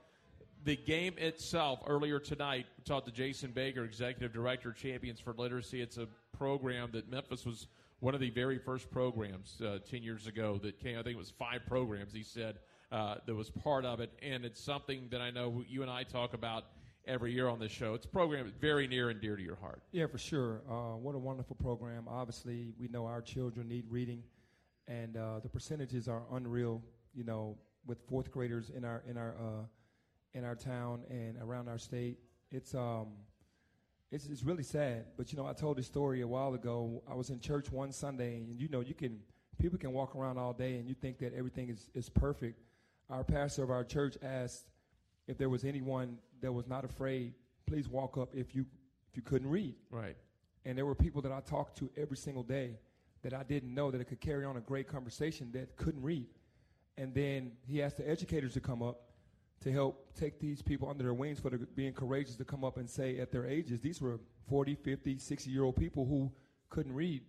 [0.64, 5.82] the game itself, earlier tonight, we talked to Jason Baker, Executive Director, Champions for Literacy.
[5.82, 6.08] It's a
[6.40, 7.68] program that Memphis was–
[8.00, 10.98] one of the very first programs uh, 10 years ago that came.
[10.98, 12.60] I think it was five programs, he said,
[12.92, 14.12] uh, that was part of it.
[14.22, 16.66] And it's something that I know you and I talk about
[17.06, 17.94] every year on this show.
[17.94, 19.82] It's a program very near and dear to your heart.
[19.92, 20.62] Yeah, for sure.
[20.70, 22.08] Uh, what a wonderful program.
[22.08, 24.24] Obviously, we know our children need reading,
[24.88, 26.82] and uh, the percentages are unreal,
[27.14, 29.64] you know, with fourth graders in our, in our, uh,
[30.34, 32.18] in our town and around our state.
[32.52, 33.08] It's, um,
[34.12, 35.05] it's, it's really sad.
[35.18, 37.03] But you know, I told this story a while ago.
[37.10, 39.20] I was in church one Sunday, and you know, you can
[39.60, 42.62] people can walk around all day and you think that everything is, is perfect.
[43.10, 44.66] Our pastor of our church asked
[45.28, 47.34] if there was anyone that was not afraid,
[47.68, 48.66] please walk up if you
[49.10, 49.76] if you couldn't read.
[49.91, 50.16] Right.
[50.66, 52.78] And there were people that I talked to every single day
[53.22, 56.28] that I didn't know that it could carry on a great conversation that couldn't read.
[56.97, 59.09] And then he asked the educators to come up
[59.62, 62.78] to help take these people under their wings for the, being courageous to come up
[62.78, 66.32] and say at their ages, these were 40, 50, 60 year old people who
[66.70, 67.24] couldn't read.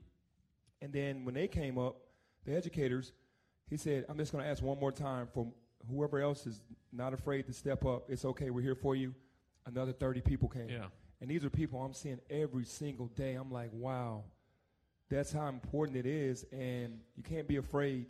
[0.81, 1.97] And then when they came up,
[2.45, 3.13] the educators,
[3.69, 5.47] he said, I'm just going to ask one more time for
[5.89, 6.61] whoever else is
[6.93, 8.05] not afraid to step up.
[8.09, 8.51] It's okay.
[8.51, 9.15] We're here for you.
[9.67, 10.69] Another 30 people came.
[10.69, 10.87] Yeah.
[11.21, 13.35] And these are people I'm seeing every single day.
[13.35, 14.25] I'm like, wow,
[15.11, 16.47] that's how important it is.
[16.53, 18.07] And you can't be afraid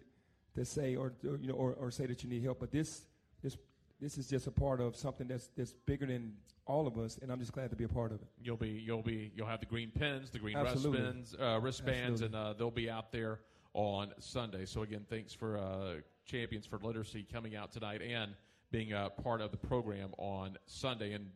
[0.55, 2.61] to say or, or you know or, or say that you need help.
[2.61, 3.03] But this
[3.43, 3.57] this
[4.01, 6.33] this is just a part of something that's that's bigger than
[6.67, 8.29] all of us, and I'm just glad to be a part of it.
[8.43, 11.01] You'll be you'll be you'll have the green pins, the green Absolutely.
[11.01, 12.39] wristbands, uh, wristbands, Absolutely.
[12.39, 13.41] and uh, they'll be out there
[13.75, 14.65] on Sunday.
[14.65, 15.95] So again, thanks for uh,
[16.25, 18.33] Champions for Literacy coming out tonight and
[18.71, 21.27] being a part of the program on Sunday and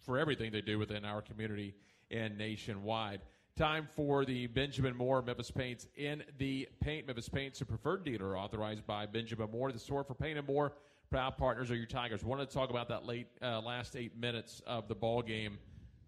[0.00, 1.74] for everything they do within our community
[2.10, 3.20] and nationwide.
[3.56, 7.06] Time for the Benjamin Moore Memphis Paints in the paint.
[7.06, 9.70] Memphis Paints, a preferred dealer authorized by Benjamin Moore.
[9.70, 10.72] The store for paint and more
[11.10, 12.24] proud partners are your Tigers.
[12.24, 15.58] Wanted to talk about that late uh, last eight minutes of the ball game.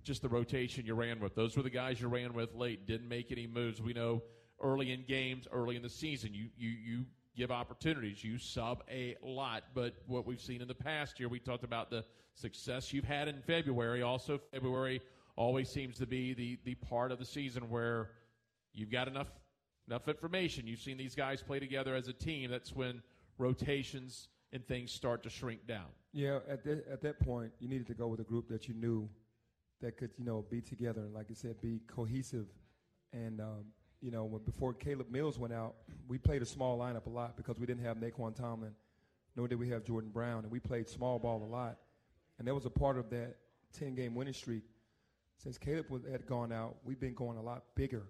[0.02, 1.34] Just the rotation you ran with.
[1.34, 2.86] Those were the guys you ran with late.
[2.86, 3.82] Didn't make any moves.
[3.82, 4.22] We know
[4.60, 7.04] early in games, early in the season, you you you
[7.36, 8.24] give opportunities.
[8.24, 9.64] You sub a lot.
[9.74, 13.28] But what we've seen in the past year, we talked about the success you've had
[13.28, 14.02] in February.
[14.02, 15.00] Also, February
[15.36, 18.10] always seems to be the the part of the season where
[18.72, 19.28] you've got enough
[19.86, 20.66] enough information.
[20.66, 22.50] You've seen these guys play together as a team.
[22.50, 23.02] That's when
[23.38, 25.84] rotations and things start to shrink down.
[26.14, 28.72] Yeah, at that, at that point, you needed to go with a group that you
[28.74, 29.06] knew
[29.82, 32.46] that could, you know, be together and, like I said, be cohesive.
[33.12, 33.66] And, um,
[34.00, 35.74] you know, when, before Caleb Mills went out,
[36.08, 38.72] we played a small lineup a lot because we didn't have Nae'Qwan Tomlin,
[39.36, 41.76] nor did we have Jordan Brown, and we played small ball a lot.
[42.38, 43.36] And that was a part of that
[43.78, 44.64] 10-game winning streak.
[45.36, 48.04] Since Caleb was, had gone out, we've been going a lot bigger.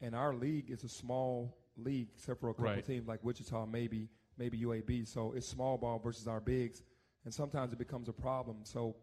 [0.00, 2.86] And our league is a small league, except for a couple Right.
[2.86, 4.08] teams like Wichita, maybe
[4.38, 5.06] maybe UAB.
[5.06, 6.82] So it's small ball versus our bigs,
[7.24, 8.58] and sometimes it becomes a problem.
[8.64, 8.96] So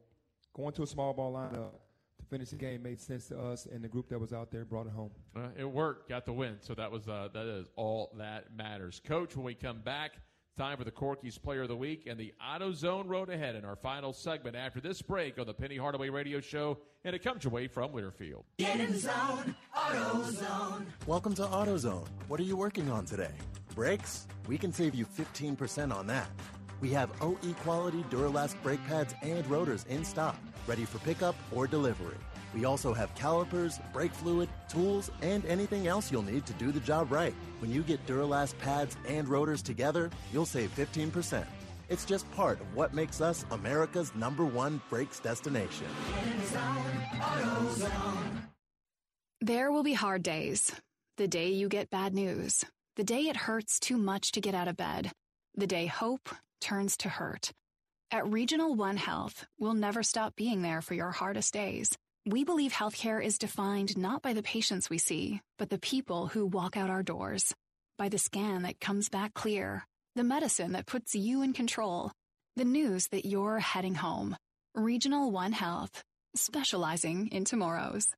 [0.53, 1.71] going to a small ball lineup
[2.19, 4.65] to finish the game made sense to us, and the group that was out there
[4.65, 5.11] brought it home.
[5.35, 6.57] Uh, it worked, got the win.
[6.61, 9.01] So that was uh, that is all that matters.
[9.05, 10.13] Coach, when we come back,
[10.57, 13.77] time for the Corky's Player of the Week and the AutoZone Road Ahead in our
[13.77, 17.51] final segment after this break on the Penny Hardaway Radio Show, and it comes your
[17.51, 18.43] way from Learfield.
[18.57, 20.83] Get in the zone, AutoZone.
[21.07, 22.07] Welcome to AutoZone.
[22.27, 23.31] What are you working on today?
[23.75, 24.27] Brakes?
[24.47, 26.27] We can save you 15% on that.
[26.81, 31.67] We have OE quality Duralast brake pads and rotors in stock, ready for pickup or
[31.67, 32.17] delivery.
[32.53, 36.79] We also have calipers, brake fluid, tools, and anything else you'll need to do the
[36.79, 37.33] job right.
[37.59, 41.45] When you get Duralast pads and rotors together, you'll save 15%.
[41.89, 45.87] It's just part of what makes us America's number one brakes destination.
[49.41, 50.71] There will be hard days.
[51.17, 52.63] The day you get bad news.
[52.99, 55.13] The day it hurts too much to get out of bed.
[55.55, 56.27] The day hope
[56.59, 57.49] turns to hurt.
[58.11, 61.97] At Regional One Health, we'll never stop being there for your hardest days.
[62.25, 66.45] We believe healthcare is defined not by the patients we see, but the people who
[66.45, 67.55] walk out our doors.
[67.97, 69.87] By the scan that comes back clear,
[70.17, 72.11] the medicine that puts you in control,
[72.57, 74.35] the news that you're heading home.
[74.75, 76.03] Regional One Health,
[76.35, 78.09] specializing in tomorrows.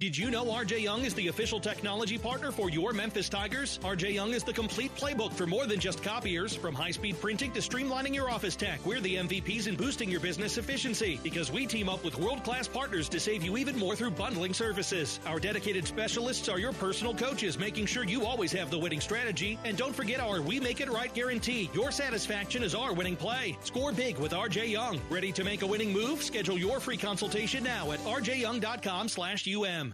[0.00, 3.80] Did you know RJ Young is the official technology partner for your Memphis Tigers?
[3.82, 6.54] RJ Young is the complete playbook for more than just copiers.
[6.54, 10.20] From high speed printing to streamlining your office tech, we're the MVPs in boosting your
[10.20, 13.96] business efficiency because we team up with world class partners to save you even more
[13.96, 15.18] through bundling services.
[15.26, 19.58] Our dedicated specialists are your personal coaches, making sure you always have the winning strategy.
[19.64, 21.70] And don't forget our We Make It Right guarantee.
[21.74, 23.58] Your satisfaction is our winning play.
[23.64, 25.00] Score big with RJ Young.
[25.10, 26.22] Ready to make a winning move?
[26.22, 29.87] Schedule your free consultation now at rjyoung.com slash UM.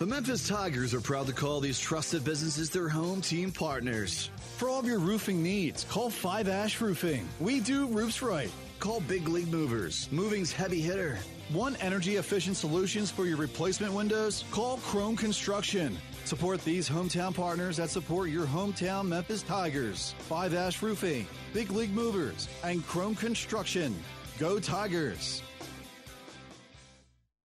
[0.00, 4.30] The Memphis Tigers are proud to call these trusted businesses their home team partners.
[4.56, 7.28] For all of your roofing needs, call 5 Ash Roofing.
[7.38, 8.50] We do roofs right.
[8.78, 11.18] Call Big League Movers, moving's heavy hitter.
[11.52, 14.42] Want energy efficient solutions for your replacement windows?
[14.50, 15.98] Call Chrome Construction.
[16.24, 20.14] Support these hometown partners that support your hometown Memphis Tigers.
[20.20, 23.94] 5 Ash Roofing, Big League Movers, and Chrome Construction.
[24.38, 25.42] Go Tigers!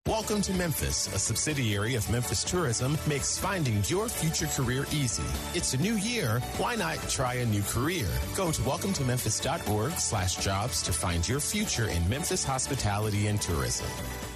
[0.07, 5.23] Welcome to Memphis, a subsidiary of Memphis Tourism, makes finding your future career easy.
[5.55, 6.41] It's a new year.
[6.57, 8.07] Why not try a new career?
[8.35, 13.87] Go to welcometomemphis.org slash jobs to find your future in Memphis hospitality and tourism.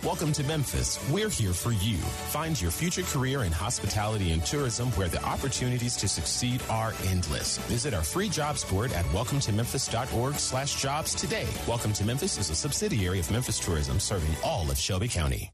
[0.04, 1.00] Welcome to Memphis.
[1.12, 1.98] We're here for you.
[1.98, 7.60] Find your future career in hospitality and tourism where the opportunities to succeed are endless.
[7.68, 11.48] Visit our free jobs board at welcometomemphis.org slash jobs today.
[11.68, 15.52] Welcome to Memphis is a subsidiary of Memphis Tourism serving all of Shelby County.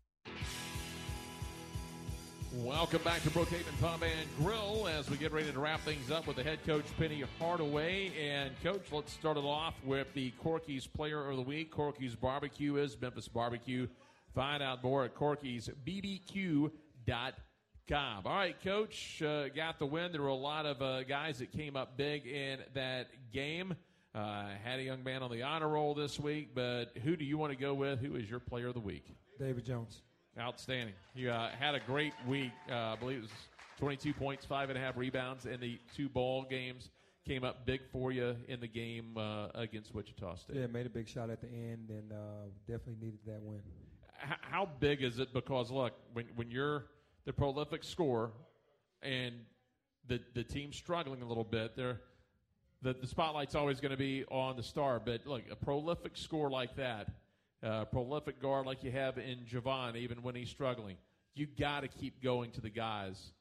[2.66, 6.26] Welcome back to Brookhaven Pub and Grill as we get ready to wrap things up
[6.26, 8.12] with the head coach Penny Hardaway.
[8.20, 11.70] And coach, let's start it off with the Corky's Player of the Week.
[11.70, 13.88] Corky's Barbecue is Memphis Barbecue.
[14.34, 16.72] Find out more at corkysbbq.com.
[18.26, 20.12] All right, coach, uh, got the win.
[20.12, 23.76] There were a lot of uh, guys that came up big in that game.
[24.16, 27.38] Uh, had a young man on the honor roll this week, but who do you
[27.38, 28.00] want to go with?
[28.00, 29.06] Who is your Player of the Week?
[29.38, 30.02] David Jones.
[30.40, 30.96] Outstanding.
[31.14, 32.52] You uh, had a great week.
[32.70, 33.32] Uh, I believe it was
[33.80, 36.90] 22 points, five and a half rebounds in the two ball games.
[37.26, 40.58] Came up big for you in the game uh, against Wichita State.
[40.58, 42.16] Yeah, made a big shot at the end, and uh,
[42.68, 43.62] definitely needed that win.
[44.22, 45.34] H- how big is it?
[45.34, 46.84] Because look, when when you're
[47.26, 48.32] the prolific scorer,
[49.02, 49.36] and
[50.08, 52.02] the the team's struggling a little bit, they're
[52.82, 55.02] the, the spotlight's always going to be on the star.
[55.04, 57.08] But look, a prolific score like that,
[57.64, 60.98] uh, prolific guard like you have in Jahvon, even when he's struggling,
[61.34, 63.32] you got to keep going to the guys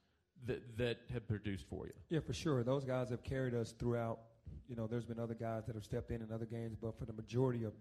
[0.47, 1.93] that that have produced for you.
[2.11, 2.63] Yeah, for sure.
[2.63, 4.19] Those guys have carried us throughout.
[4.69, 7.05] You know, there's been other guys that have stepped in in other games, but for
[7.05, 7.73] the majority of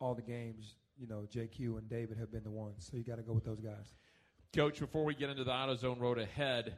[0.00, 2.88] all the games, you know, JQ and David have been the ones.
[2.90, 3.94] So you got to go with those guys.
[4.54, 6.74] Coach, before we get into the AutoZone road ahead,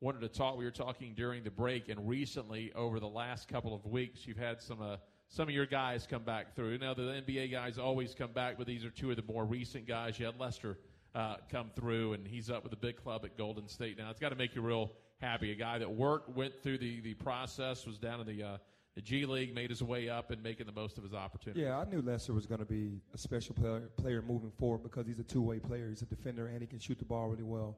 [0.00, 0.56] wanted to talk.
[0.56, 4.36] We were talking during the break, and recently, over the last couple of weeks, you've
[4.36, 4.96] had some uh,
[5.28, 6.78] some of your guys come back through.
[6.78, 9.86] Now, the NBA guys always come back, but these are two of the more recent
[9.86, 10.18] guys.
[10.18, 10.78] You had Lester
[11.14, 14.10] uh, come through, and he's up with a big club at Golden State now.
[14.10, 15.52] It's got to make you real happy.
[15.52, 18.56] A guy that worked, went through the, the process, was down in the uh,
[18.94, 21.60] the G League, made his way up, and making the most of his opportunity.
[21.60, 25.06] Yeah, I knew Lester was going to be a special player, player moving forward because
[25.06, 25.90] he's a two way player.
[25.90, 27.76] He's a defender and he can shoot the ball really well.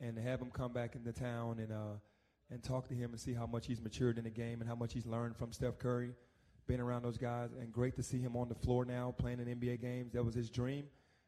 [0.00, 1.98] And to have him come back into town and uh,
[2.50, 4.76] and talk to him and see how much he's matured in the game and how
[4.76, 6.12] much he's learned from Steph Curry,
[6.66, 9.46] being around those guys, and great to see him on the floor now playing in
[9.46, 10.12] NBA games.
[10.12, 10.84] That was his dream,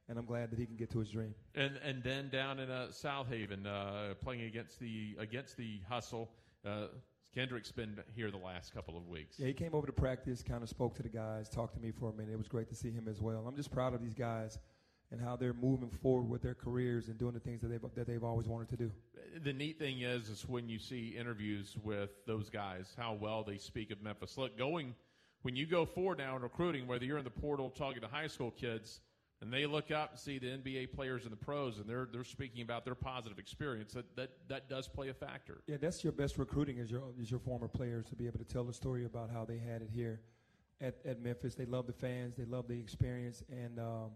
[0.09, 1.35] and I'm glad that he can get to his dream.
[1.55, 6.31] And and then down in uh, Southaven, uh, playing against the against the hustle.
[6.65, 6.89] Uh,
[7.35, 9.39] Kendrick's been here the last couple of weeks.
[9.39, 11.91] Yeah, he came over to practice, kind of spoke to the guys, talked to me
[11.91, 12.33] for a minute.
[12.33, 13.45] It was great to see him as well.
[13.47, 14.59] I'm just proud of these guys
[15.13, 18.07] and how they're moving forward with their careers and doing the things that they've that
[18.07, 18.91] they've always wanted to do.
[19.45, 23.59] The neat thing is, is when you see interviews with those guys, how well they
[23.59, 24.37] speak of Memphis.
[24.39, 24.95] Look, going
[25.47, 28.27] when you go forward now in recruiting, whether you're in the portal talking to high
[28.27, 29.01] school kids,
[29.41, 32.25] and they look up and see the NBA players and the pros, and they're they're
[32.25, 33.93] speaking about their positive experience.
[33.93, 35.61] That that that does play a factor.
[35.69, 38.45] Yeah, that's your best recruiting is your is your former players to be able to
[38.45, 40.21] tell the story about how they had it here
[40.81, 41.55] at, at Memphis.
[41.55, 44.11] They love the fans, they love the experience, and um,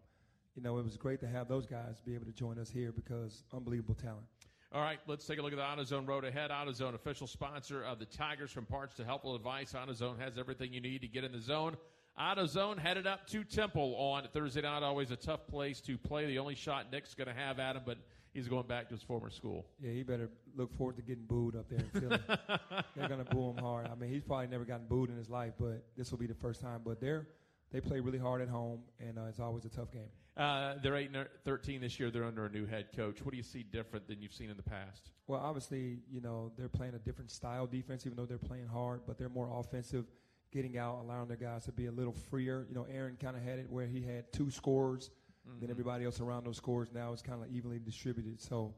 [0.56, 2.90] you know it was great to have those guys be able to join us here
[2.90, 4.26] because unbelievable talent.
[4.72, 6.52] All right, let's take a look at the AutoZone road ahead.
[6.52, 9.72] AutoZone, official sponsor of the Tigers from parts to helpful advice.
[9.72, 11.76] AutoZone has everything you need to get in the zone.
[12.16, 14.84] AutoZone headed up to Temple on Thursday night.
[14.84, 16.26] Always a tough place to play.
[16.26, 17.98] The only shot Nick's going to have at him, but
[18.32, 19.66] he's going back to his former school.
[19.82, 22.18] Yeah, he better look forward to getting booed up there in Philly.
[22.94, 23.88] they're going to boo him hard.
[23.88, 26.34] I mean, he's probably never gotten booed in his life, but this will be the
[26.34, 26.82] first time.
[26.84, 27.26] But they're
[27.72, 30.10] they play really hard at home, and uh, it's always a tough game.
[30.40, 31.10] Uh, they're 8
[31.44, 32.10] 13 this year.
[32.10, 33.22] They're under a new head coach.
[33.22, 35.10] What do you see different than you've seen in the past?
[35.26, 39.02] Well, obviously, you know, they're playing a different style defense, even though they're playing hard,
[39.06, 40.06] but they're more offensive
[40.50, 42.64] getting out, allowing their guys to be a little freer.
[42.70, 45.10] You know, Aaron kind of had it where he had two scores,
[45.46, 45.60] mm-hmm.
[45.60, 46.88] then everybody else around those scores.
[46.90, 48.40] Now it's kind of evenly distributed.
[48.40, 48.74] So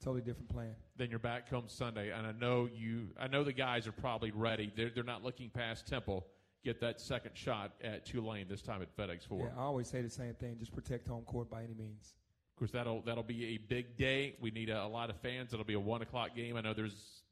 [0.00, 0.76] totally different plan.
[0.96, 3.08] Then you're back home Sunday, and I know you.
[3.18, 4.72] I know the guys are probably ready.
[4.76, 6.24] They're they're not looking past Temple.
[6.62, 9.50] Get that second shot at Tulane this time at FedEx Forum.
[9.54, 10.56] Yeah, I always say the same thing.
[10.58, 12.14] Just protect home court by any means.
[12.52, 14.34] Of course, that'll that'll be a big day.
[14.40, 15.54] We need a, a lot of fans.
[15.54, 16.56] It'll be a one o'clock game.
[16.56, 17.22] I know there's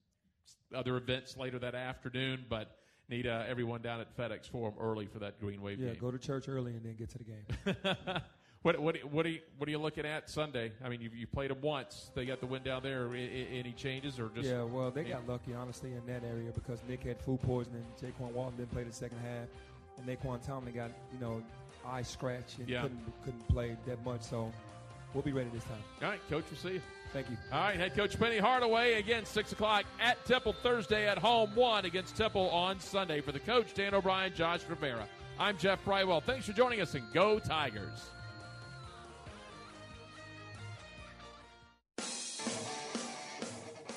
[0.74, 5.18] other events later that afternoon, but need uh, everyone down at FedEx Forum early for
[5.18, 5.98] that Green Wave yeah, game.
[6.00, 8.16] go to church early and then get to the game.
[8.62, 10.72] what what what are you what are you looking at Sunday?
[10.84, 12.10] I mean, you you played them once.
[12.14, 13.06] They got the win down there.
[13.14, 14.48] any changes or just?
[14.48, 17.84] Yeah, well, they got lucky honestly in that area because Nick had food poisoning.
[18.02, 19.46] Jaykwon Walton didn't play the second half,
[19.96, 21.42] and Nae'Qwan Tomlin got you know
[21.86, 22.82] eye scratch and yeah.
[22.82, 24.22] couldn't couldn't play that much.
[24.22, 24.52] So
[25.14, 25.82] we'll be ready this time.
[26.02, 26.44] All right, coach.
[26.50, 26.82] We'll see you.
[27.12, 27.36] Thank you.
[27.52, 31.54] All right, head coach Penny Hardaway again, six o'clock at Temple Thursday at home.
[31.54, 35.08] One against Temple on Sunday for the coach Dan O'Brien, Josh Rivera.
[35.38, 36.20] I'm Jeff Brightwell.
[36.20, 38.10] Thanks for joining us and go Tigers.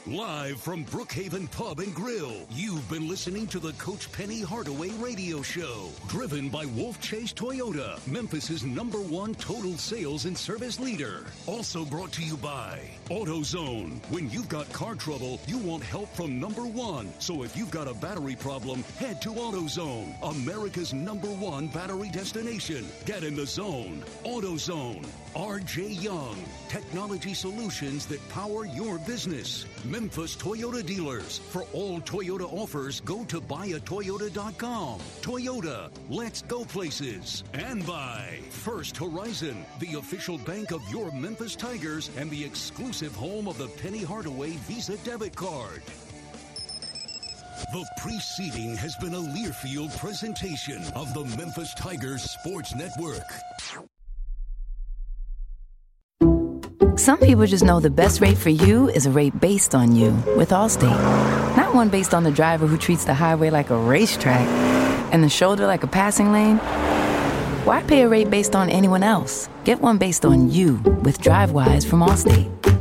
[0.08, 5.44] Live from Brookhaven Pub and Grill, you've been listening to the Coach Penny Hardaway radio
[5.44, 5.90] show.
[6.08, 11.28] Driven by Wolfchase Toyota, Memphis's number one total sales and service leader.
[11.46, 12.80] Also brought to you by
[13.12, 14.00] AutoZone.
[14.10, 17.12] When you've got car trouble, you want help from number one.
[17.20, 22.88] So if you've got a battery problem, head to AutoZone, America's number one battery destination.
[23.06, 24.06] Get in the zone.
[24.24, 25.06] AutoZone.
[25.36, 26.38] RJ Young.
[26.68, 29.66] Technology solutions that power your business.
[29.86, 31.40] Memphis Toyota dealers.
[31.40, 35.00] For all Toyota offers, go to buyatoyota.com.
[35.22, 37.44] Toyota, let's go places.
[37.54, 43.48] And by First Horizon, the official bank of your Memphis Tigers and the exclusive home
[43.48, 45.82] of the Penny Hardaway Visa debit card.
[47.72, 53.24] The preceding has been a Learfield presentation of the Memphis Tigers Sports Network.
[56.98, 60.12] Some people just know the best rate for you is a rate based on you
[60.38, 61.56] with Allstate.
[61.58, 64.48] Not one based on the driver who treats the highway like a racetrack
[65.12, 66.58] and the shoulder like a passing lane.
[67.66, 69.50] Why pay a rate based on anyone else?
[69.64, 72.81] Get one based on you with DriveWise from Allstate.